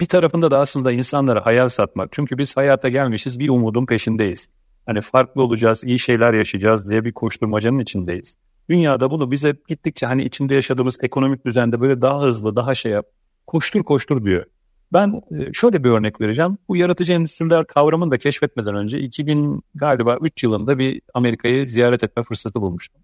[0.00, 2.08] bir tarafında da aslında insanlara hayal satmak.
[2.12, 4.48] Çünkü biz hayata gelmişiz bir umudun peşindeyiz.
[4.86, 8.36] Hani farklı olacağız, iyi şeyler yaşayacağız diye bir koşturmacanın içindeyiz.
[8.70, 13.06] Dünyada bunu bize gittikçe hani içinde yaşadığımız ekonomik düzende böyle daha hızlı, daha şey yap,
[13.46, 14.44] koştur koştur diyor.
[14.92, 16.58] Ben e, şöyle bir örnek vereceğim.
[16.68, 22.22] Bu yaratıcı endüstriler kavramını da keşfetmeden önce 2000 galiba 3 yılında bir Amerika'yı ziyaret etme
[22.22, 23.02] fırsatı bulmuştum.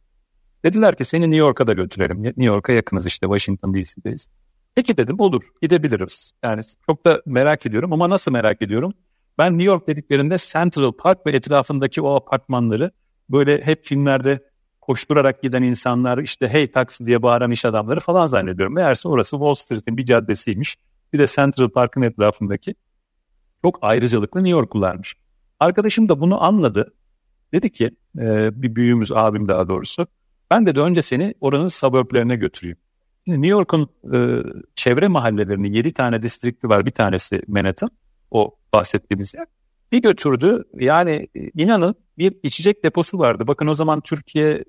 [0.65, 2.23] Dediler ki seni New York'a da götürelim.
[2.23, 4.27] New York'a yakınız işte Washington DC'deyiz.
[4.75, 6.33] Peki dedim olur gidebiliriz.
[6.43, 8.95] Yani çok da merak ediyorum ama nasıl merak ediyorum?
[9.39, 12.91] Ben New York dediklerinde Central Park ve etrafındaki o apartmanları
[13.31, 14.45] böyle hep filmlerde
[14.81, 18.75] koşturarak giden insanlar işte hey taksi diye bağıran iş adamları falan zannediyorum.
[18.75, 20.77] Meğerse orası Wall Street'in bir caddesiymiş.
[21.13, 22.75] Bir de Central Park'ın etrafındaki
[23.63, 25.17] çok ayrıcalıklı New Yorklularmış.
[25.61, 26.93] Arkadaşım da bunu anladı.
[27.53, 30.07] Dedi ki e, bir büyüğümüz abim daha doğrusu
[30.51, 32.77] ben de önce seni oranın suburblerine götüreyim.
[33.27, 34.19] New York'un e,
[34.75, 36.87] çevre mahallelerinin 7 tane distrikti var.
[36.87, 37.91] Bir tanesi Manhattan.
[38.31, 39.45] O bahsettiğimiz yer.
[39.93, 40.63] Bir götürdü.
[40.79, 43.47] Yani e, inanın bir içecek deposu vardı.
[43.47, 44.65] Bakın o zaman Türkiye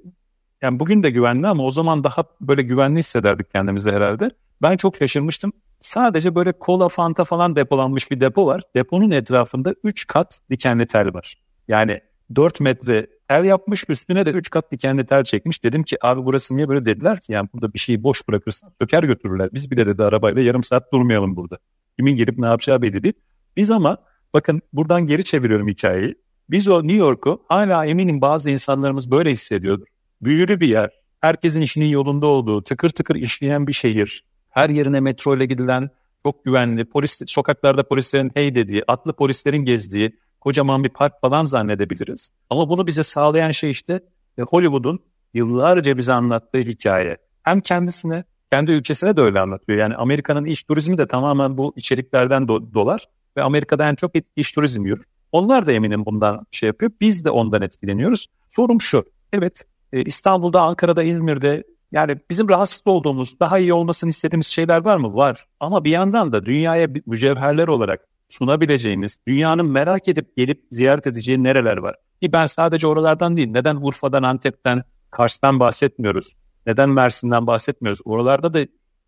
[0.62, 4.30] yani bugün de güvenli ama o zaman daha böyle güvenli hissederdik kendimizi herhalde.
[4.62, 5.52] Ben çok şaşırmıştım.
[5.80, 8.62] Sadece böyle kola, fanta falan depolanmış bir depo var.
[8.76, 11.36] Deponun etrafında 3 kat dikenli tel var.
[11.68, 12.00] Yani
[12.36, 15.64] 4 metre tel yapmış üstüne de 3 kat dikenli tel çekmiş.
[15.64, 19.04] Dedim ki abi burası niye böyle dediler ki yani burada bir şeyi boş bırakırsan döker
[19.04, 19.50] götürürler.
[19.54, 21.58] Biz bile dedi arabayla yarım saat durmayalım burada.
[21.98, 23.14] Kimin gelip ne yapacağı belli değil.
[23.58, 23.98] Biz ama
[24.34, 26.16] bakın buradan geri çeviriyorum hikayeyi.
[26.50, 29.86] Biz o New York'u hala eminim bazı insanlarımız böyle hissediyordur.
[30.22, 30.90] Büyülü bir yer,
[31.22, 35.90] herkesin işinin yolunda olduğu, tıkır tıkır işleyen bir şehir, her yerine metro ile gidilen,
[36.24, 40.12] çok güvenli, polis, sokaklarda polislerin hey dediği, atlı polislerin gezdiği,
[40.42, 42.30] kocaman bir park falan zannedebiliriz.
[42.50, 44.02] Ama bunu bize sağlayan şey işte
[44.38, 45.00] e, Hollywood'un
[45.34, 47.18] yıllarca bize anlattığı hikaye.
[47.44, 49.80] Hem kendisine kendi ülkesine de öyle anlatıyor.
[49.80, 53.06] Yani Amerika'nın iş turizmi de tamamen bu içeriklerden do- dolar
[53.38, 55.06] ve Amerika'da en çok iş turizmi yürür.
[55.32, 56.92] Onlar da eminim bundan şey yapıyor.
[57.02, 58.28] Biz de ondan etkileniyoruz.
[58.50, 59.04] Sorum şu.
[59.34, 64.98] Evet e, İstanbul'da, Ankara'da, İzmir'de yani bizim rahatsız olduğumuz, daha iyi olmasını istediğimiz şeyler var
[64.98, 65.16] mı?
[65.16, 65.46] Var.
[65.60, 71.78] Ama bir yandan da dünyaya mücevherler olarak sunabileceğiniz, dünyanın merak edip gelip ziyaret edeceği nereler
[71.78, 71.96] var?
[72.22, 76.36] Ki ben sadece oralardan değil, neden Urfa'dan, Antep'ten, Kars'tan bahsetmiyoruz?
[76.66, 78.02] Neden Mersin'den bahsetmiyoruz?
[78.06, 78.62] Oralarda da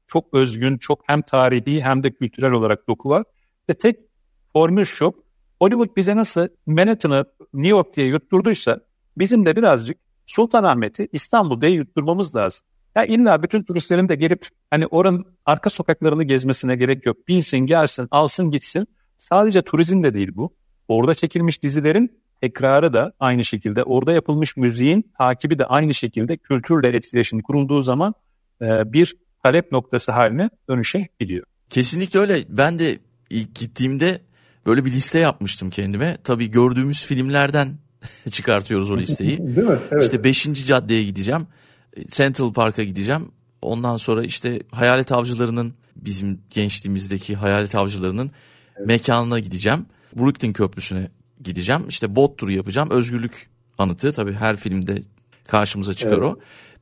[0.07, 3.23] çok özgün, çok hem tarihi hem de kültürel olarak doku var.
[3.69, 3.95] Ve tek
[4.53, 5.13] formül şu,
[5.61, 8.79] Hollywood bize nasıl Manhattan'ı New York diye yutturduysa
[9.17, 12.61] bizim de birazcık Sultanahmet'i İstanbul diye yutturmamız lazım.
[12.95, 17.27] Ya illa bütün turistlerin de gelip hani oranın arka sokaklarını gezmesine gerek yok.
[17.27, 18.87] Binsin, gelsin, alsın, gitsin.
[19.29, 20.55] Sadece turizm de değil bu.
[20.87, 26.87] Orada çekilmiş dizilerin ekrarı da aynı şekilde, orada yapılmış müziğin takibi de aynı şekilde kültürle
[26.87, 28.13] etkileşim kurulduğu zaman
[28.61, 31.43] e, bir talep noktası haline dönüşebiliyor.
[31.69, 32.43] Kesinlikle öyle.
[32.49, 34.21] Ben de ilk gittiğimde
[34.65, 36.17] böyle bir liste yapmıştım kendime.
[36.23, 37.67] Tabii gördüğümüz filmlerden
[38.31, 39.37] çıkartıyoruz o listeyi.
[39.37, 39.77] Değil mi?
[39.91, 40.03] Evet.
[40.03, 40.43] İşte 5.
[40.65, 41.47] caddeye gideceğim.
[42.07, 43.31] Central Park'a gideceğim.
[43.61, 48.31] Ondan sonra işte Hayalet Avcıları'nın bizim gençliğimizdeki Hayalet Avcıları'nın
[48.77, 48.87] evet.
[48.87, 49.85] mekanına gideceğim.
[50.15, 51.09] Brooklyn Köprüsü'ne
[51.43, 51.85] gideceğim.
[51.89, 52.89] İşte bot turu yapacağım.
[52.91, 55.01] Özgürlük anıtı tabii her filmde
[55.47, 56.23] karşımıza çıkar evet.
[56.35, 56.39] o.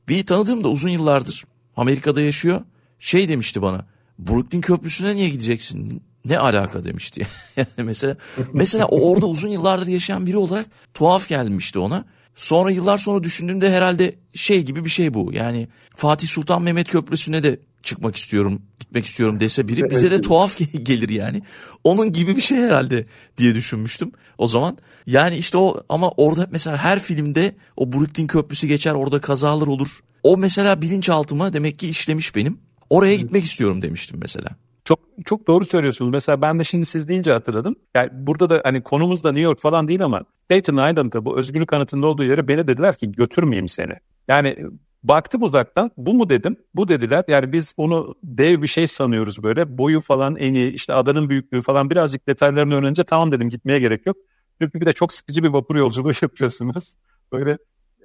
[0.08, 1.44] Bir tanıdığım da uzun yıllardır
[1.76, 2.60] Amerika'da yaşıyor.
[2.98, 3.86] Şey demişti bana.
[4.18, 6.02] Brooklyn Köprüsü'ne niye gideceksin?
[6.24, 7.26] Ne alaka demişti.
[7.56, 8.16] yani mesela
[8.52, 12.04] mesela o orada uzun yıllardır yaşayan biri olarak tuhaf gelmişti ona.
[12.36, 15.30] Sonra yıllar sonra düşündüğümde herhalde şey gibi bir şey bu.
[15.32, 20.58] Yani Fatih Sultan Mehmet Köprüsü'ne de çıkmak istiyorum, gitmek istiyorum dese biri bize de tuhaf
[20.82, 21.42] gelir yani.
[21.84, 23.06] Onun gibi bir şey herhalde
[23.38, 24.78] diye düşünmüştüm o zaman.
[25.06, 30.00] Yani işte o ama orada mesela her filmde o Brooklyn Köprüsü geçer orada kazalar olur.
[30.22, 32.58] O mesela bilinçaltıma demek ki işlemiş benim.
[32.90, 34.48] Oraya gitmek istiyorum demiştim mesela.
[34.84, 36.10] Çok çok doğru söylüyorsunuz.
[36.10, 37.76] Mesela ben de şimdi siz deyince hatırladım.
[37.94, 41.72] Yani burada da hani konumuz da New York falan değil ama Staten Island'da bu özgürlük
[41.72, 43.92] anıtında olduğu yere beni dediler ki götürmeyeyim seni.
[44.28, 44.56] Yani
[45.02, 46.56] Baktım uzaktan bu mu dedim.
[46.74, 47.24] Bu dediler.
[47.28, 49.78] Yani biz onu dev bir şey sanıyoruz böyle.
[49.78, 54.06] Boyu falan en iyi işte adanın büyüklüğü falan birazcık detaylarını öğrenince tamam dedim gitmeye gerek
[54.06, 54.16] yok.
[54.60, 56.94] Çünkü bir de çok sıkıcı bir vapur yolculuğu yapıyorsunuz.
[57.32, 57.58] Böyle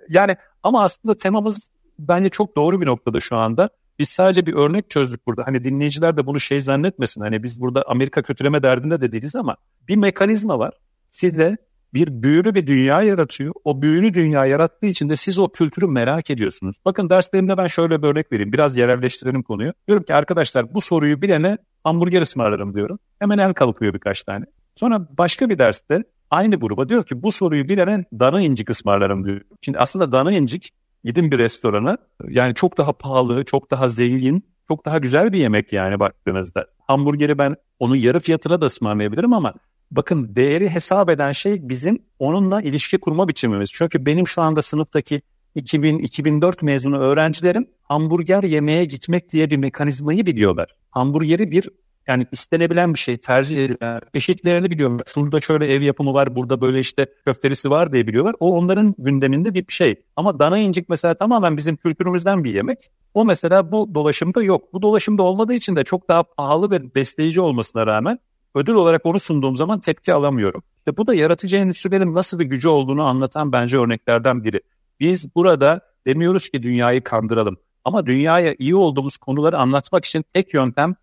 [0.10, 3.70] yani ama aslında temamız bence çok doğru bir noktada şu anda.
[4.00, 5.48] Biz sadece bir örnek çözdük burada.
[5.48, 7.22] Hani dinleyiciler de bunu şey zannetmesin.
[7.22, 9.58] Hani biz burada Amerika kötüleme derdinde de değiliz ama
[9.88, 10.74] bir mekanizma var.
[11.12, 11.58] Siz de
[11.98, 13.54] bir büyülü bir dünya yaratıyor.
[13.64, 16.76] O büyülü dünya yarattığı için de siz o kültürü merak ediyorsunuz.
[16.86, 18.54] Bakın derslerimde ben şöyle bir örnek vereyim.
[18.54, 19.74] Biraz yerelleştirelim konuyu.
[19.88, 23.00] Diyorum ki arkadaşlar bu soruyu bilene hamburger ısmarlarım diyorum.
[23.20, 24.46] Hemen el kalkıyor birkaç tane.
[24.76, 29.42] Sonra başka bir derste aynı gruba diyor ki bu soruyu bilene dana incik ısmarlarım diyor.
[29.62, 30.72] Şimdi aslında dana incik
[31.04, 35.74] gidin bir restorana yani çok daha pahalı, çok daha zengin, çok daha güzel bir yemek
[35.74, 36.68] yani baktığınızda.
[36.88, 39.54] Hamburgeri ben onu yarı fiyatına da ısmarlayabilirim ama
[39.92, 43.70] Bakın değeri hesap eden şey bizim onunla ilişki kurma biçimimiz.
[43.74, 45.22] Çünkü benim şu anda sınıftaki
[45.56, 50.76] 2000-2004 mezunu öğrencilerim hamburger yemeye gitmek diye bir mekanizmayı biliyorlar.
[50.90, 51.70] Hamburgeri bir
[52.08, 55.02] yani istenebilen bir şey, tercih edilen çeşitlerini biliyorlar.
[55.14, 58.36] Şurada şöyle ev yapımı var, burada böyle işte köftelisi var diye biliyorlar.
[58.40, 59.96] O onların gündeminde bir şey.
[60.16, 62.90] Ama dana incik mesela tamamen bizim kültürümüzden bir yemek.
[63.14, 64.74] O mesela bu dolaşımda yok.
[64.74, 68.20] Bu dolaşımda olmadığı için de çok daha pahalı ve besleyici olmasına rağmen
[68.58, 70.64] ödül olarak onu sunduğum zaman tepki alamıyorum.
[70.78, 74.62] İşte bu da yaratıcı endüstrilerin nasıl bir gücü olduğunu anlatan bence örneklerden biri.
[75.00, 77.58] Biz burada demiyoruz ki dünyayı kandıralım.
[77.86, 80.96] Ama dünyaya iyi olduğumuz konuları anlatmak için tek yöntem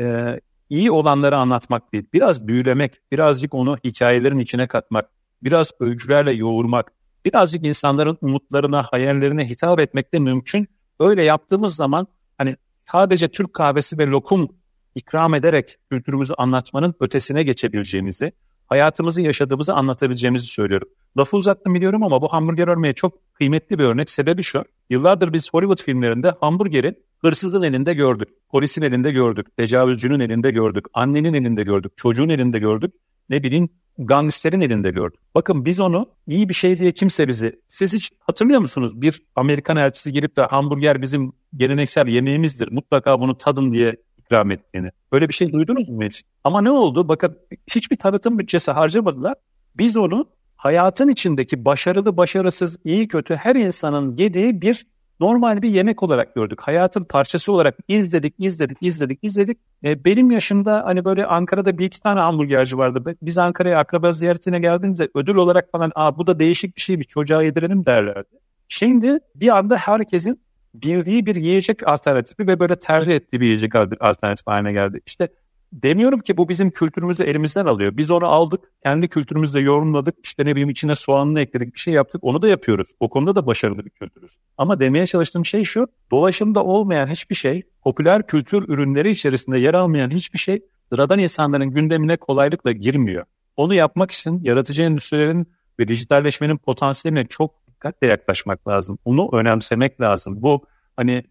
[0.00, 2.04] e, iyi olanları anlatmak değil.
[2.12, 5.08] Biraz büyülemek, birazcık onu hikayelerin içine katmak,
[5.42, 6.92] biraz öykülerle yoğurmak,
[7.24, 10.66] birazcık insanların umutlarına, hayallerine hitap etmek de mümkün.
[11.00, 12.06] Öyle yaptığımız zaman
[12.38, 12.56] hani
[12.92, 14.48] sadece Türk kahvesi ve lokum
[14.94, 18.32] ikram ederek kültürümüzü anlatmanın ötesine geçebileceğimizi,
[18.66, 20.88] hayatımızı yaşadığımızı anlatabileceğimizi söylüyorum.
[21.18, 24.10] Lafı uzattım biliyorum ama bu hamburger örneği çok kıymetli bir örnek.
[24.10, 30.50] Sebebi şu, yıllardır biz Hollywood filmlerinde hamburgerin hırsızın elinde gördük, polisin elinde gördük, tecavüzcünün elinde
[30.50, 32.94] gördük, annenin elinde gördük, çocuğun elinde gördük,
[33.28, 35.20] ne bileyim gangsterin elinde gördük.
[35.34, 39.00] Bakın biz onu iyi bir şey diye kimse bizi, siz hiç hatırlıyor musunuz?
[39.02, 43.96] Bir Amerikan elçisi gelip de hamburger bizim geleneksel yemeğimizdir, mutlaka bunu tadın diye
[44.26, 44.90] ikram ettiğini.
[45.12, 46.22] Böyle bir şey duydunuz mu hiç?
[46.44, 47.08] Ama ne oldu?
[47.08, 47.38] Bakın
[47.74, 49.34] hiçbir tanıtım bütçesi harcamadılar.
[49.76, 54.86] Biz onu hayatın içindeki başarılı, başarısız, iyi, kötü her insanın yediği bir
[55.20, 56.60] normal bir yemek olarak gördük.
[56.60, 59.58] Hayatın parçası olarak izledik, izledik, izledik, izledik.
[59.84, 63.14] E, benim yaşımda hani böyle Ankara'da bir iki tane hamburgerci vardı.
[63.22, 67.04] Biz Ankara'ya akraba ziyaretine geldiğimizde ödül olarak falan Aa, bu da değişik bir şey bir
[67.04, 68.28] çocuğa yedirelim derlerdi.
[68.68, 70.40] Şimdi bir anda herkesin
[70.74, 75.00] bildiği bir yiyecek alternatifi ve böyle tercih ettiği bir yiyecek alternatif haline geldi.
[75.06, 75.28] İşte
[75.72, 77.96] demiyorum ki bu bizim kültürümüzü elimizden alıyor.
[77.96, 82.24] Biz onu aldık, kendi kültürümüzle yorumladık, işte ne bileyim içine soğanını ekledik, bir şey yaptık,
[82.24, 82.88] onu da yapıyoruz.
[83.00, 84.32] O konuda da başarılı bir kültürüz.
[84.58, 90.10] Ama demeye çalıştığım şey şu, dolaşımda olmayan hiçbir şey, popüler kültür ürünleri içerisinde yer almayan
[90.10, 93.24] hiçbir şey sıradan insanların gündemine kolaylıkla girmiyor.
[93.56, 95.46] Onu yapmak için yaratıcı endüstrilerin
[95.78, 98.98] ve dijitalleşmenin potansiyeline çok dikkatle yaklaşmak lazım.
[99.04, 100.42] Onu önemsemek lazım.
[100.42, 100.66] Bu
[100.96, 101.22] hani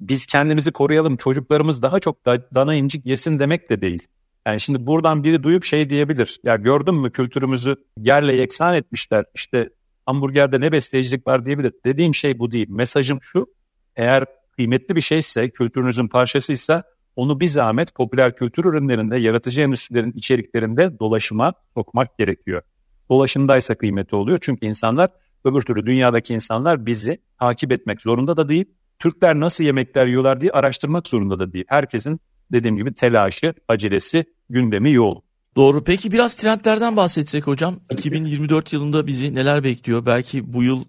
[0.00, 4.06] biz kendimizi koruyalım, çocuklarımız daha çok da, dana incik yesin demek de değil.
[4.46, 6.40] Yani şimdi buradan biri duyup şey diyebilir.
[6.44, 9.24] Ya gördün mü kültürümüzü yerle yeksan etmişler.
[9.34, 9.70] İşte
[10.06, 11.72] hamburgerde ne besleyicilik var diyebilir.
[11.84, 12.70] Dediğim şey bu değil.
[12.70, 13.46] Mesajım şu.
[13.96, 14.24] Eğer
[14.56, 16.82] kıymetli bir şeyse, kültürünüzün parçasıysa
[17.16, 22.62] onu bir zahmet popüler kültür ürünlerinde, yaratıcı endüstrilerin içeriklerinde dolaşıma sokmak gerekiyor.
[23.10, 24.38] Dolaşımdaysa kıymeti oluyor.
[24.42, 25.10] Çünkü insanlar
[25.44, 28.64] Öbür türlü dünyadaki insanlar bizi takip etmek zorunda da değil.
[28.98, 31.64] Türkler nasıl yemekler yiyorlar diye araştırmak zorunda da değil.
[31.68, 32.20] Herkesin
[32.52, 35.22] dediğim gibi telaşı, acelesi, gündemi yoğun.
[35.56, 35.84] Doğru.
[35.84, 37.74] Peki biraz trendlerden bahsetsek hocam.
[37.90, 40.06] 2024 yılında bizi neler bekliyor?
[40.06, 40.84] Belki bu yıl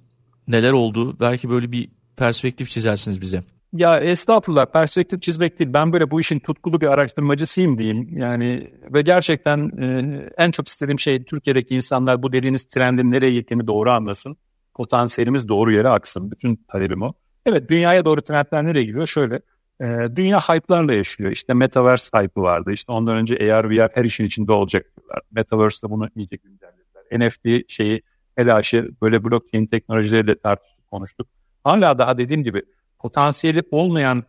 [0.47, 1.19] neler oldu?
[1.19, 3.41] Belki böyle bir perspektif çizersiniz bize.
[3.73, 5.69] Ya estağfurullah perspektif çizmek değil.
[5.73, 8.17] Ben böyle bu işin tutkulu bir araştırmacısıyım diyeyim.
[8.17, 13.67] Yani ve gerçekten e, en çok istediğim şey Türkiye'deki insanlar bu dediğiniz trendin nereye gittiğini
[13.67, 14.37] doğru anlasın
[14.75, 16.31] potansiyelimiz doğru yere aksın.
[16.31, 17.13] Bütün talebim o.
[17.45, 19.07] Evet dünyaya doğru trendler nereye gidiyor?
[19.07, 19.35] Şöyle
[19.81, 19.85] e,
[20.15, 21.31] dünya hype'larla yaşıyor.
[21.31, 22.71] İşte Metaverse hype'ı vardı.
[22.71, 24.85] İşte ondan önce AR, VR her işin içinde olacak
[25.31, 27.27] Metaverse de bunu iyice güncellediler.
[27.29, 28.01] NFT şeyi,
[28.35, 31.27] telaşı böyle blockchain teknolojileri de tartıştık, konuştuk.
[31.63, 32.63] Hala daha dediğim gibi
[32.99, 34.23] potansiyeli olmayan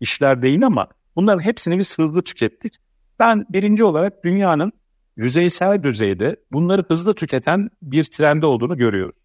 [0.00, 2.74] işler değil ama bunların hepsini biz hızlı tükettik.
[3.18, 4.72] Ben birinci olarak dünyanın
[5.16, 9.16] yüzeysel düzeyde bunları hızlı tüketen bir trende olduğunu görüyoruz.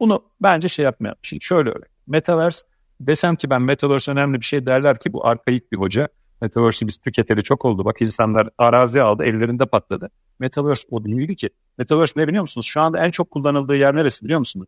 [0.00, 1.18] Bunu bence şey yapmayalım.
[1.22, 1.56] Şimdi şey.
[1.56, 1.88] şöyle örnek.
[2.06, 2.62] Metaverse
[3.00, 6.08] desem ki ben Metaverse önemli bir şey derler ki bu arkaik bir hoca.
[6.42, 7.84] Metaverse'i biz tüketeli çok oldu.
[7.84, 10.10] Bak insanlar arazi aldı ellerinde patladı.
[10.38, 11.50] Metaverse o değildi ki.
[11.78, 12.66] Metaverse ne biliyor musunuz?
[12.66, 14.66] Şu anda en çok kullanıldığı yer neresi biliyor musunuz?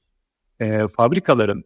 [0.61, 1.65] E, fabrikaların,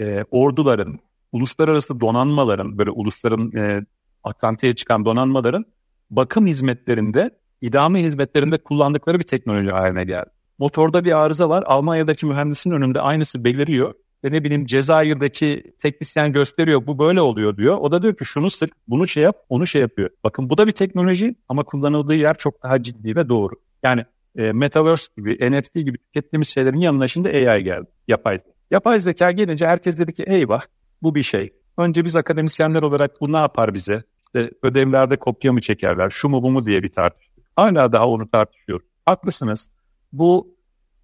[0.00, 0.98] e, orduların,
[1.32, 3.86] uluslararası donanmaların, böyle ulusların e,
[4.24, 5.64] Atlantik'e çıkan donanmaların
[6.10, 11.64] bakım hizmetlerinde, idame hizmetlerinde kullandıkları bir teknoloji haline geldi motorda bir arıza var.
[11.66, 13.94] Almanya'daki mühendisin önünde aynısı beliriyor.
[14.24, 17.76] Ve ne bileyim Cezayir'deki teknisyen gösteriyor bu böyle oluyor diyor.
[17.80, 20.10] O da diyor ki şunu sık bunu şey yap onu şey yapıyor.
[20.24, 23.54] Bakın bu da bir teknoloji ama kullanıldığı yer çok daha ciddi ve doğru.
[23.82, 24.04] Yani
[24.38, 27.86] e, Metaverse gibi NFT gibi tükettiğimiz şeylerin yanına şimdi AI geldi.
[28.08, 28.50] Yapay zeka.
[28.70, 30.62] Yapay zeka gelince herkes dedi ki eyvah
[31.02, 31.52] bu bir şey.
[31.78, 34.02] Önce biz akademisyenler olarak bu ne yapar bize?
[34.26, 37.44] İşte ödevlerde kopya mı çekerler, şu mu bu mu diye bir tartıştık.
[37.56, 38.86] Hala daha onu tartışıyoruz.
[39.06, 39.70] Haklısınız
[40.18, 40.56] bu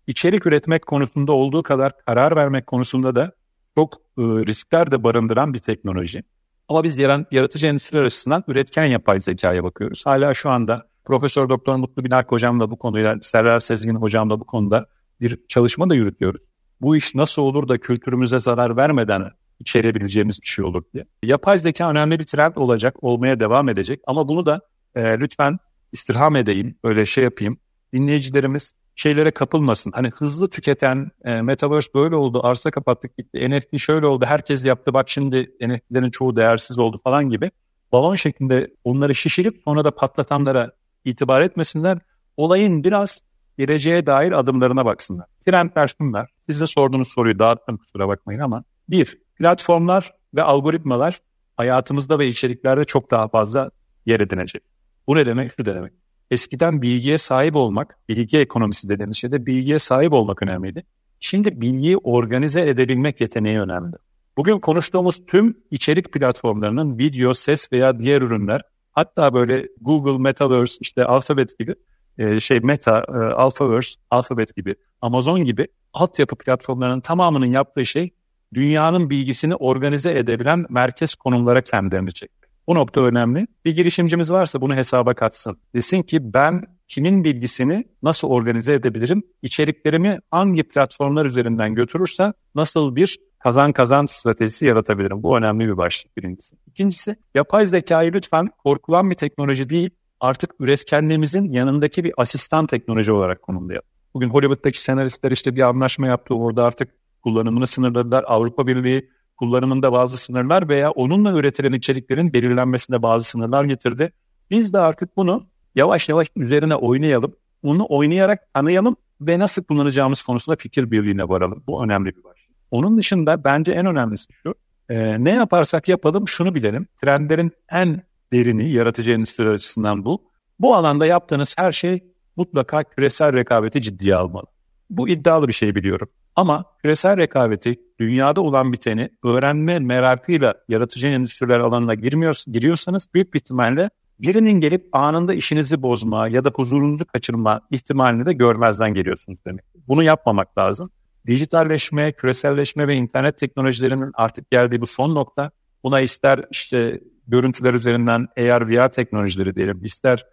[0.07, 3.33] içerik üretmek konusunda olduğu kadar karar vermek konusunda da
[3.75, 6.23] çok e, riskler de barındıran bir teknoloji.
[6.69, 10.07] Ama biz yaran, yaratıcı endüstri açısından üretken yapay zekaya bakıyoruz.
[10.07, 14.87] Hala şu anda Profesör Doktor Mutlu Binak hocamla bu konuyla, Serra Sezgin hocamla bu konuda
[15.21, 16.43] bir çalışma da yürütüyoruz.
[16.81, 19.25] Bu iş nasıl olur da kültürümüze zarar vermeden
[19.59, 21.05] içerebileceğimiz bir şey olur diye.
[21.23, 24.61] Yapay zeka önemli bir trend olacak, olmaya devam edecek ama bunu da
[24.95, 25.59] e, lütfen
[25.93, 27.59] istirham edeyim, öyle şey yapayım.
[27.93, 29.93] Dinleyicilerimiz şeylere kapılmasın.
[29.95, 34.95] Hani hızlı tüketen e, Metaverse böyle oldu, arsa kapattık gitti, NFT şöyle oldu, herkes yaptı
[34.95, 37.51] bak şimdi NFT'lerin çoğu değersiz oldu falan gibi.
[37.93, 40.73] Balon şeklinde onları şişirip sonra da patlatanlara
[41.05, 41.99] itibar etmesinler.
[42.37, 43.21] Olayın biraz
[43.59, 45.27] geleceğe dair adımlarına baksınlar.
[45.47, 46.31] Trendler şunlar.
[46.47, 48.65] Siz de sorduğunuz soruyu dağıttım kusura bakmayın ama.
[48.89, 51.21] Bir, platformlar ve algoritmalar
[51.57, 53.71] hayatımızda ve içeriklerde çok daha fazla
[54.07, 54.63] yer edinecek.
[55.07, 55.53] Bu ne demek?
[55.57, 55.93] Şu demek.
[56.31, 60.85] Eskiden bilgiye sahip olmak, bilgi ekonomisi dediğimiz şeyde bilgiye sahip olmak önemliydi.
[61.21, 63.97] Şimdi bilgiyi organize edebilmek yeteneği önemli.
[64.39, 68.63] Bugün konuştuğumuz tüm içerik platformlarının video, ses veya diğer ürünler
[68.93, 71.75] hatta böyle Google Metaverse, işte Alphabet gibi
[72.19, 78.11] e, şey Meta, e, Alphaverse, Alphabet gibi, Amazon gibi altyapı platformlarının tamamının yaptığı şey
[78.55, 82.40] dünyanın bilgisini organize edebilen merkez konumlara kendilerini çekti.
[82.71, 83.47] Bu nokta önemli.
[83.65, 85.59] Bir girişimcimiz varsa bunu hesaba katsın.
[85.75, 89.23] Desin ki ben kimin bilgisini nasıl organize edebilirim?
[89.43, 95.23] İçeriklerimi hangi platformlar üzerinden götürürse nasıl bir kazan kazan stratejisi yaratabilirim?
[95.23, 96.57] Bu önemli bir başlık birincisi.
[96.67, 103.43] İkincisi yapay zekayı lütfen korkulan bir teknoloji değil artık üretkenliğimizin yanındaki bir asistan teknoloji olarak
[103.43, 103.87] konumlayalım.
[104.15, 106.89] Bugün Hollywood'daki senaristler işte bir anlaşma yaptı orada artık
[107.23, 108.25] kullanımını sınırladılar.
[108.29, 109.09] Avrupa Birliği
[109.41, 114.13] kullanımında bazı sınırlar veya onunla üretilen içeriklerin belirlenmesinde bazı sınırlar getirdi.
[114.51, 117.33] Biz de artık bunu yavaş yavaş üzerine oynayalım.
[117.63, 121.63] Onu oynayarak tanıyalım ve nasıl kullanacağımız konusunda fikir birliğine varalım.
[121.67, 122.51] Bu önemli bir başlık.
[122.71, 124.55] Onun dışında bence en önemlisi şu.
[124.91, 126.87] E, ne yaparsak yapalım şunu bilelim.
[127.03, 130.23] Trendlerin en derini yaratıcı endüstri açısından bu.
[130.59, 132.05] Bu alanda yaptığınız her şey
[132.37, 134.47] mutlaka küresel rekabeti ciddiye almalı.
[134.91, 136.09] Bu iddialı bir şey biliyorum.
[136.41, 143.39] Ama küresel rekabeti dünyada olan biteni öğrenme merakıyla yaratıcı endüstriler alanına girmiyor, giriyorsanız büyük bir
[143.41, 149.65] ihtimalle birinin gelip anında işinizi bozma ya da huzurunuzu kaçırma ihtimalini de görmezden geliyorsunuz demek.
[149.89, 150.91] Bunu yapmamak lazım.
[151.27, 155.51] Dijitalleşme, küreselleşme ve internet teknolojilerinin artık geldiği bu son nokta
[155.85, 160.27] buna ister işte görüntüler üzerinden AR VR teknolojileri diyelim, ister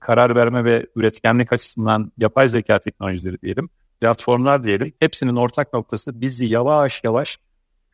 [0.00, 6.44] karar verme ve üretkenlik açısından yapay zeka teknolojileri diyelim platformlar diyelim hepsinin ortak noktası bizi
[6.44, 7.38] yavaş yavaş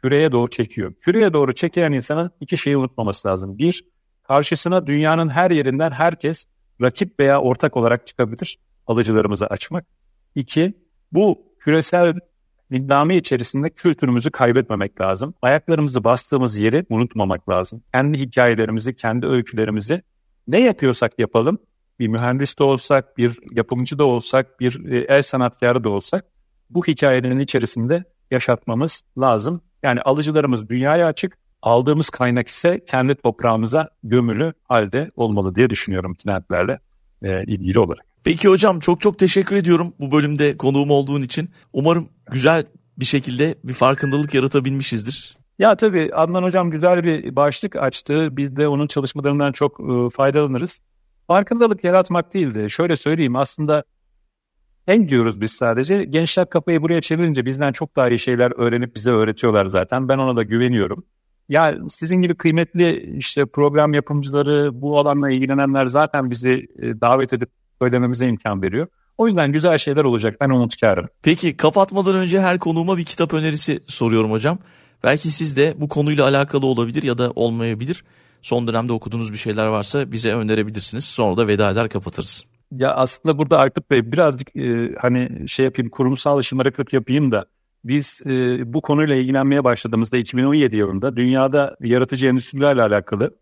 [0.03, 0.95] küreye doğru çekiyor.
[1.01, 3.59] Küreye doğru çeken insanın iki şeyi unutmaması lazım.
[3.59, 3.85] Bir,
[4.23, 6.47] karşısına dünyanın her yerinden herkes
[6.83, 9.87] rakip veya ortak olarak çıkabilir alıcılarımızı açmak.
[10.35, 10.75] İki,
[11.13, 12.15] bu küresel
[12.73, 15.35] dinlami içerisinde kültürümüzü kaybetmemek lazım.
[15.43, 17.83] Ayaklarımızı bastığımız yeri unutmamak lazım.
[17.93, 20.03] Kendi hikayelerimizi, kendi öykülerimizi
[20.49, 21.59] ne yapıyorsak yapalım
[22.01, 26.25] bir mühendis de olsak, bir yapımcı da olsak, bir e, el sanatkarı da olsak
[26.71, 29.61] bu hikayenin içerisinde yaşatmamız lazım.
[29.83, 36.79] Yani alıcılarımız dünyaya açık, aldığımız kaynak ise kendi toprağımıza gömülü halde olmalı diye düşünüyorum trendlerle
[37.25, 38.05] e, ilgili olarak.
[38.25, 41.51] Peki hocam çok çok teşekkür ediyorum bu bölümde konuğum olduğun için.
[41.73, 42.65] Umarım güzel
[42.99, 45.37] bir şekilde bir farkındalık yaratabilmişizdir.
[45.59, 48.37] Ya tabii Adnan Hocam güzel bir başlık açtı.
[48.37, 50.81] Biz de onun çalışmalarından çok e, faydalanırız
[51.31, 52.71] farkındalık yaratmak değildi.
[52.71, 53.85] Şöyle söyleyeyim aslında
[54.87, 56.05] en diyoruz biz sadece.
[56.05, 60.09] Gençler kafayı buraya çevirince bizden çok daha iyi şeyler öğrenip bize öğretiyorlar zaten.
[60.09, 61.05] Ben ona da güveniyorum.
[61.49, 67.51] Ya sizin gibi kıymetli işte program yapımcıları, bu alanla ilgilenenler zaten bizi e, davet edip
[67.83, 68.87] söylememize imkan veriyor.
[69.19, 70.37] O yüzden güzel şeyler olacak.
[70.41, 71.07] Ben umutkarım.
[71.23, 74.59] Peki kapatmadan önce her konuğuma bir kitap önerisi soruyorum hocam.
[75.05, 78.05] Belki siz de bu konuyla alakalı olabilir ya da olmayabilir
[78.43, 81.05] son dönemde okuduğunuz bir şeyler varsa bize önerebilirsiniz.
[81.05, 82.45] Sonra da veda eder kapatırız.
[82.73, 87.47] Ya aslında burada Aykut Bey birazcık e, hani şey yapayım kurumsal şımarıklık yapayım da
[87.85, 93.35] biz e, bu konuyla ilgilenmeye başladığımızda 2017 yılında dünyada yaratıcı endüstrilerle alakalı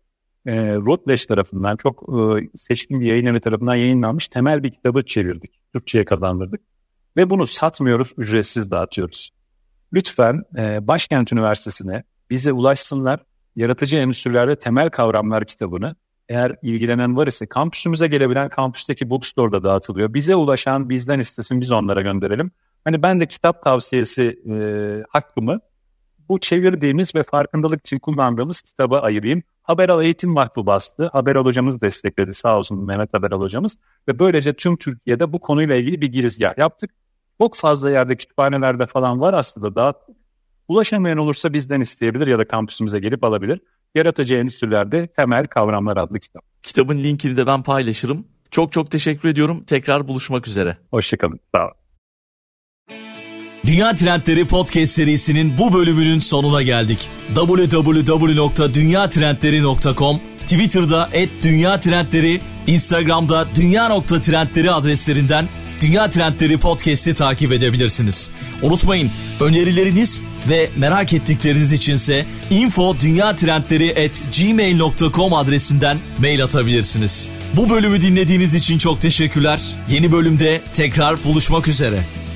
[0.47, 2.03] e, Rotleş tarafından çok
[2.41, 5.51] e, seçkin bir yayın tarafından yayınlanmış temel bir kitabı çevirdik.
[5.73, 6.61] Türkçe'ye kazandırdık.
[7.17, 9.29] Ve bunu satmıyoruz, ücretsiz dağıtıyoruz.
[9.93, 13.19] Lütfen e, Başkent Üniversitesi'ne bize ulaşsınlar.
[13.59, 15.95] Yaratıcı Endüstrilerde Temel Kavramlar kitabını
[16.29, 20.13] eğer ilgilenen var ise kampüsümüze gelebilen kampüsteki bookstore'da dağıtılıyor.
[20.13, 22.51] Bize ulaşan bizden istesin biz onlara gönderelim.
[22.85, 24.55] Hani ben de kitap tavsiyesi e,
[25.09, 25.59] hakkımı
[26.29, 29.43] bu çevirdiğimiz ve farkındalık için kullandığımız kitaba ayırayım.
[29.63, 31.07] Haberal Eğitim Vakfı bastı.
[31.07, 33.77] Haberal hocamız destekledi sağ olsun Mehmet Haberal hocamız.
[34.07, 36.91] Ve böylece tüm Türkiye'de bu konuyla ilgili bir girizgah yaptık.
[37.41, 39.95] Çok fazla yerde kütüphanelerde falan var aslında dağıt.
[40.69, 43.59] Ulaşamayan olursa bizden isteyebilir ya da kampüsümüze gelip alabilir.
[43.95, 46.41] Yaratıcı Endüstrilerde Temel Kavramlar adlı kitap.
[46.63, 48.27] Kitabın linkini de ben paylaşırım.
[48.51, 49.63] Çok çok teşekkür ediyorum.
[49.63, 50.77] Tekrar buluşmak üzere.
[50.91, 51.39] Hoşçakalın.
[51.55, 51.71] Sağ olun.
[53.65, 57.09] Dünya Trendleri Podcast serisinin bu bölümünün sonuna geldik.
[57.35, 61.29] www.dünyatrendleri.com Twitter'da et
[62.67, 65.45] Instagram'da dünya.trendleri adreslerinden
[65.81, 68.29] Dünya Trendleri podcast'i takip edebilirsiniz.
[68.61, 72.95] Unutmayın önerileriniz ve merak ettikleriniz içinse info
[74.37, 77.29] gmail.com adresinden mail atabilirsiniz.
[77.53, 79.61] Bu bölümü dinlediğiniz için çok teşekkürler.
[79.89, 82.28] Yeni bölümde tekrar buluşmak üzere.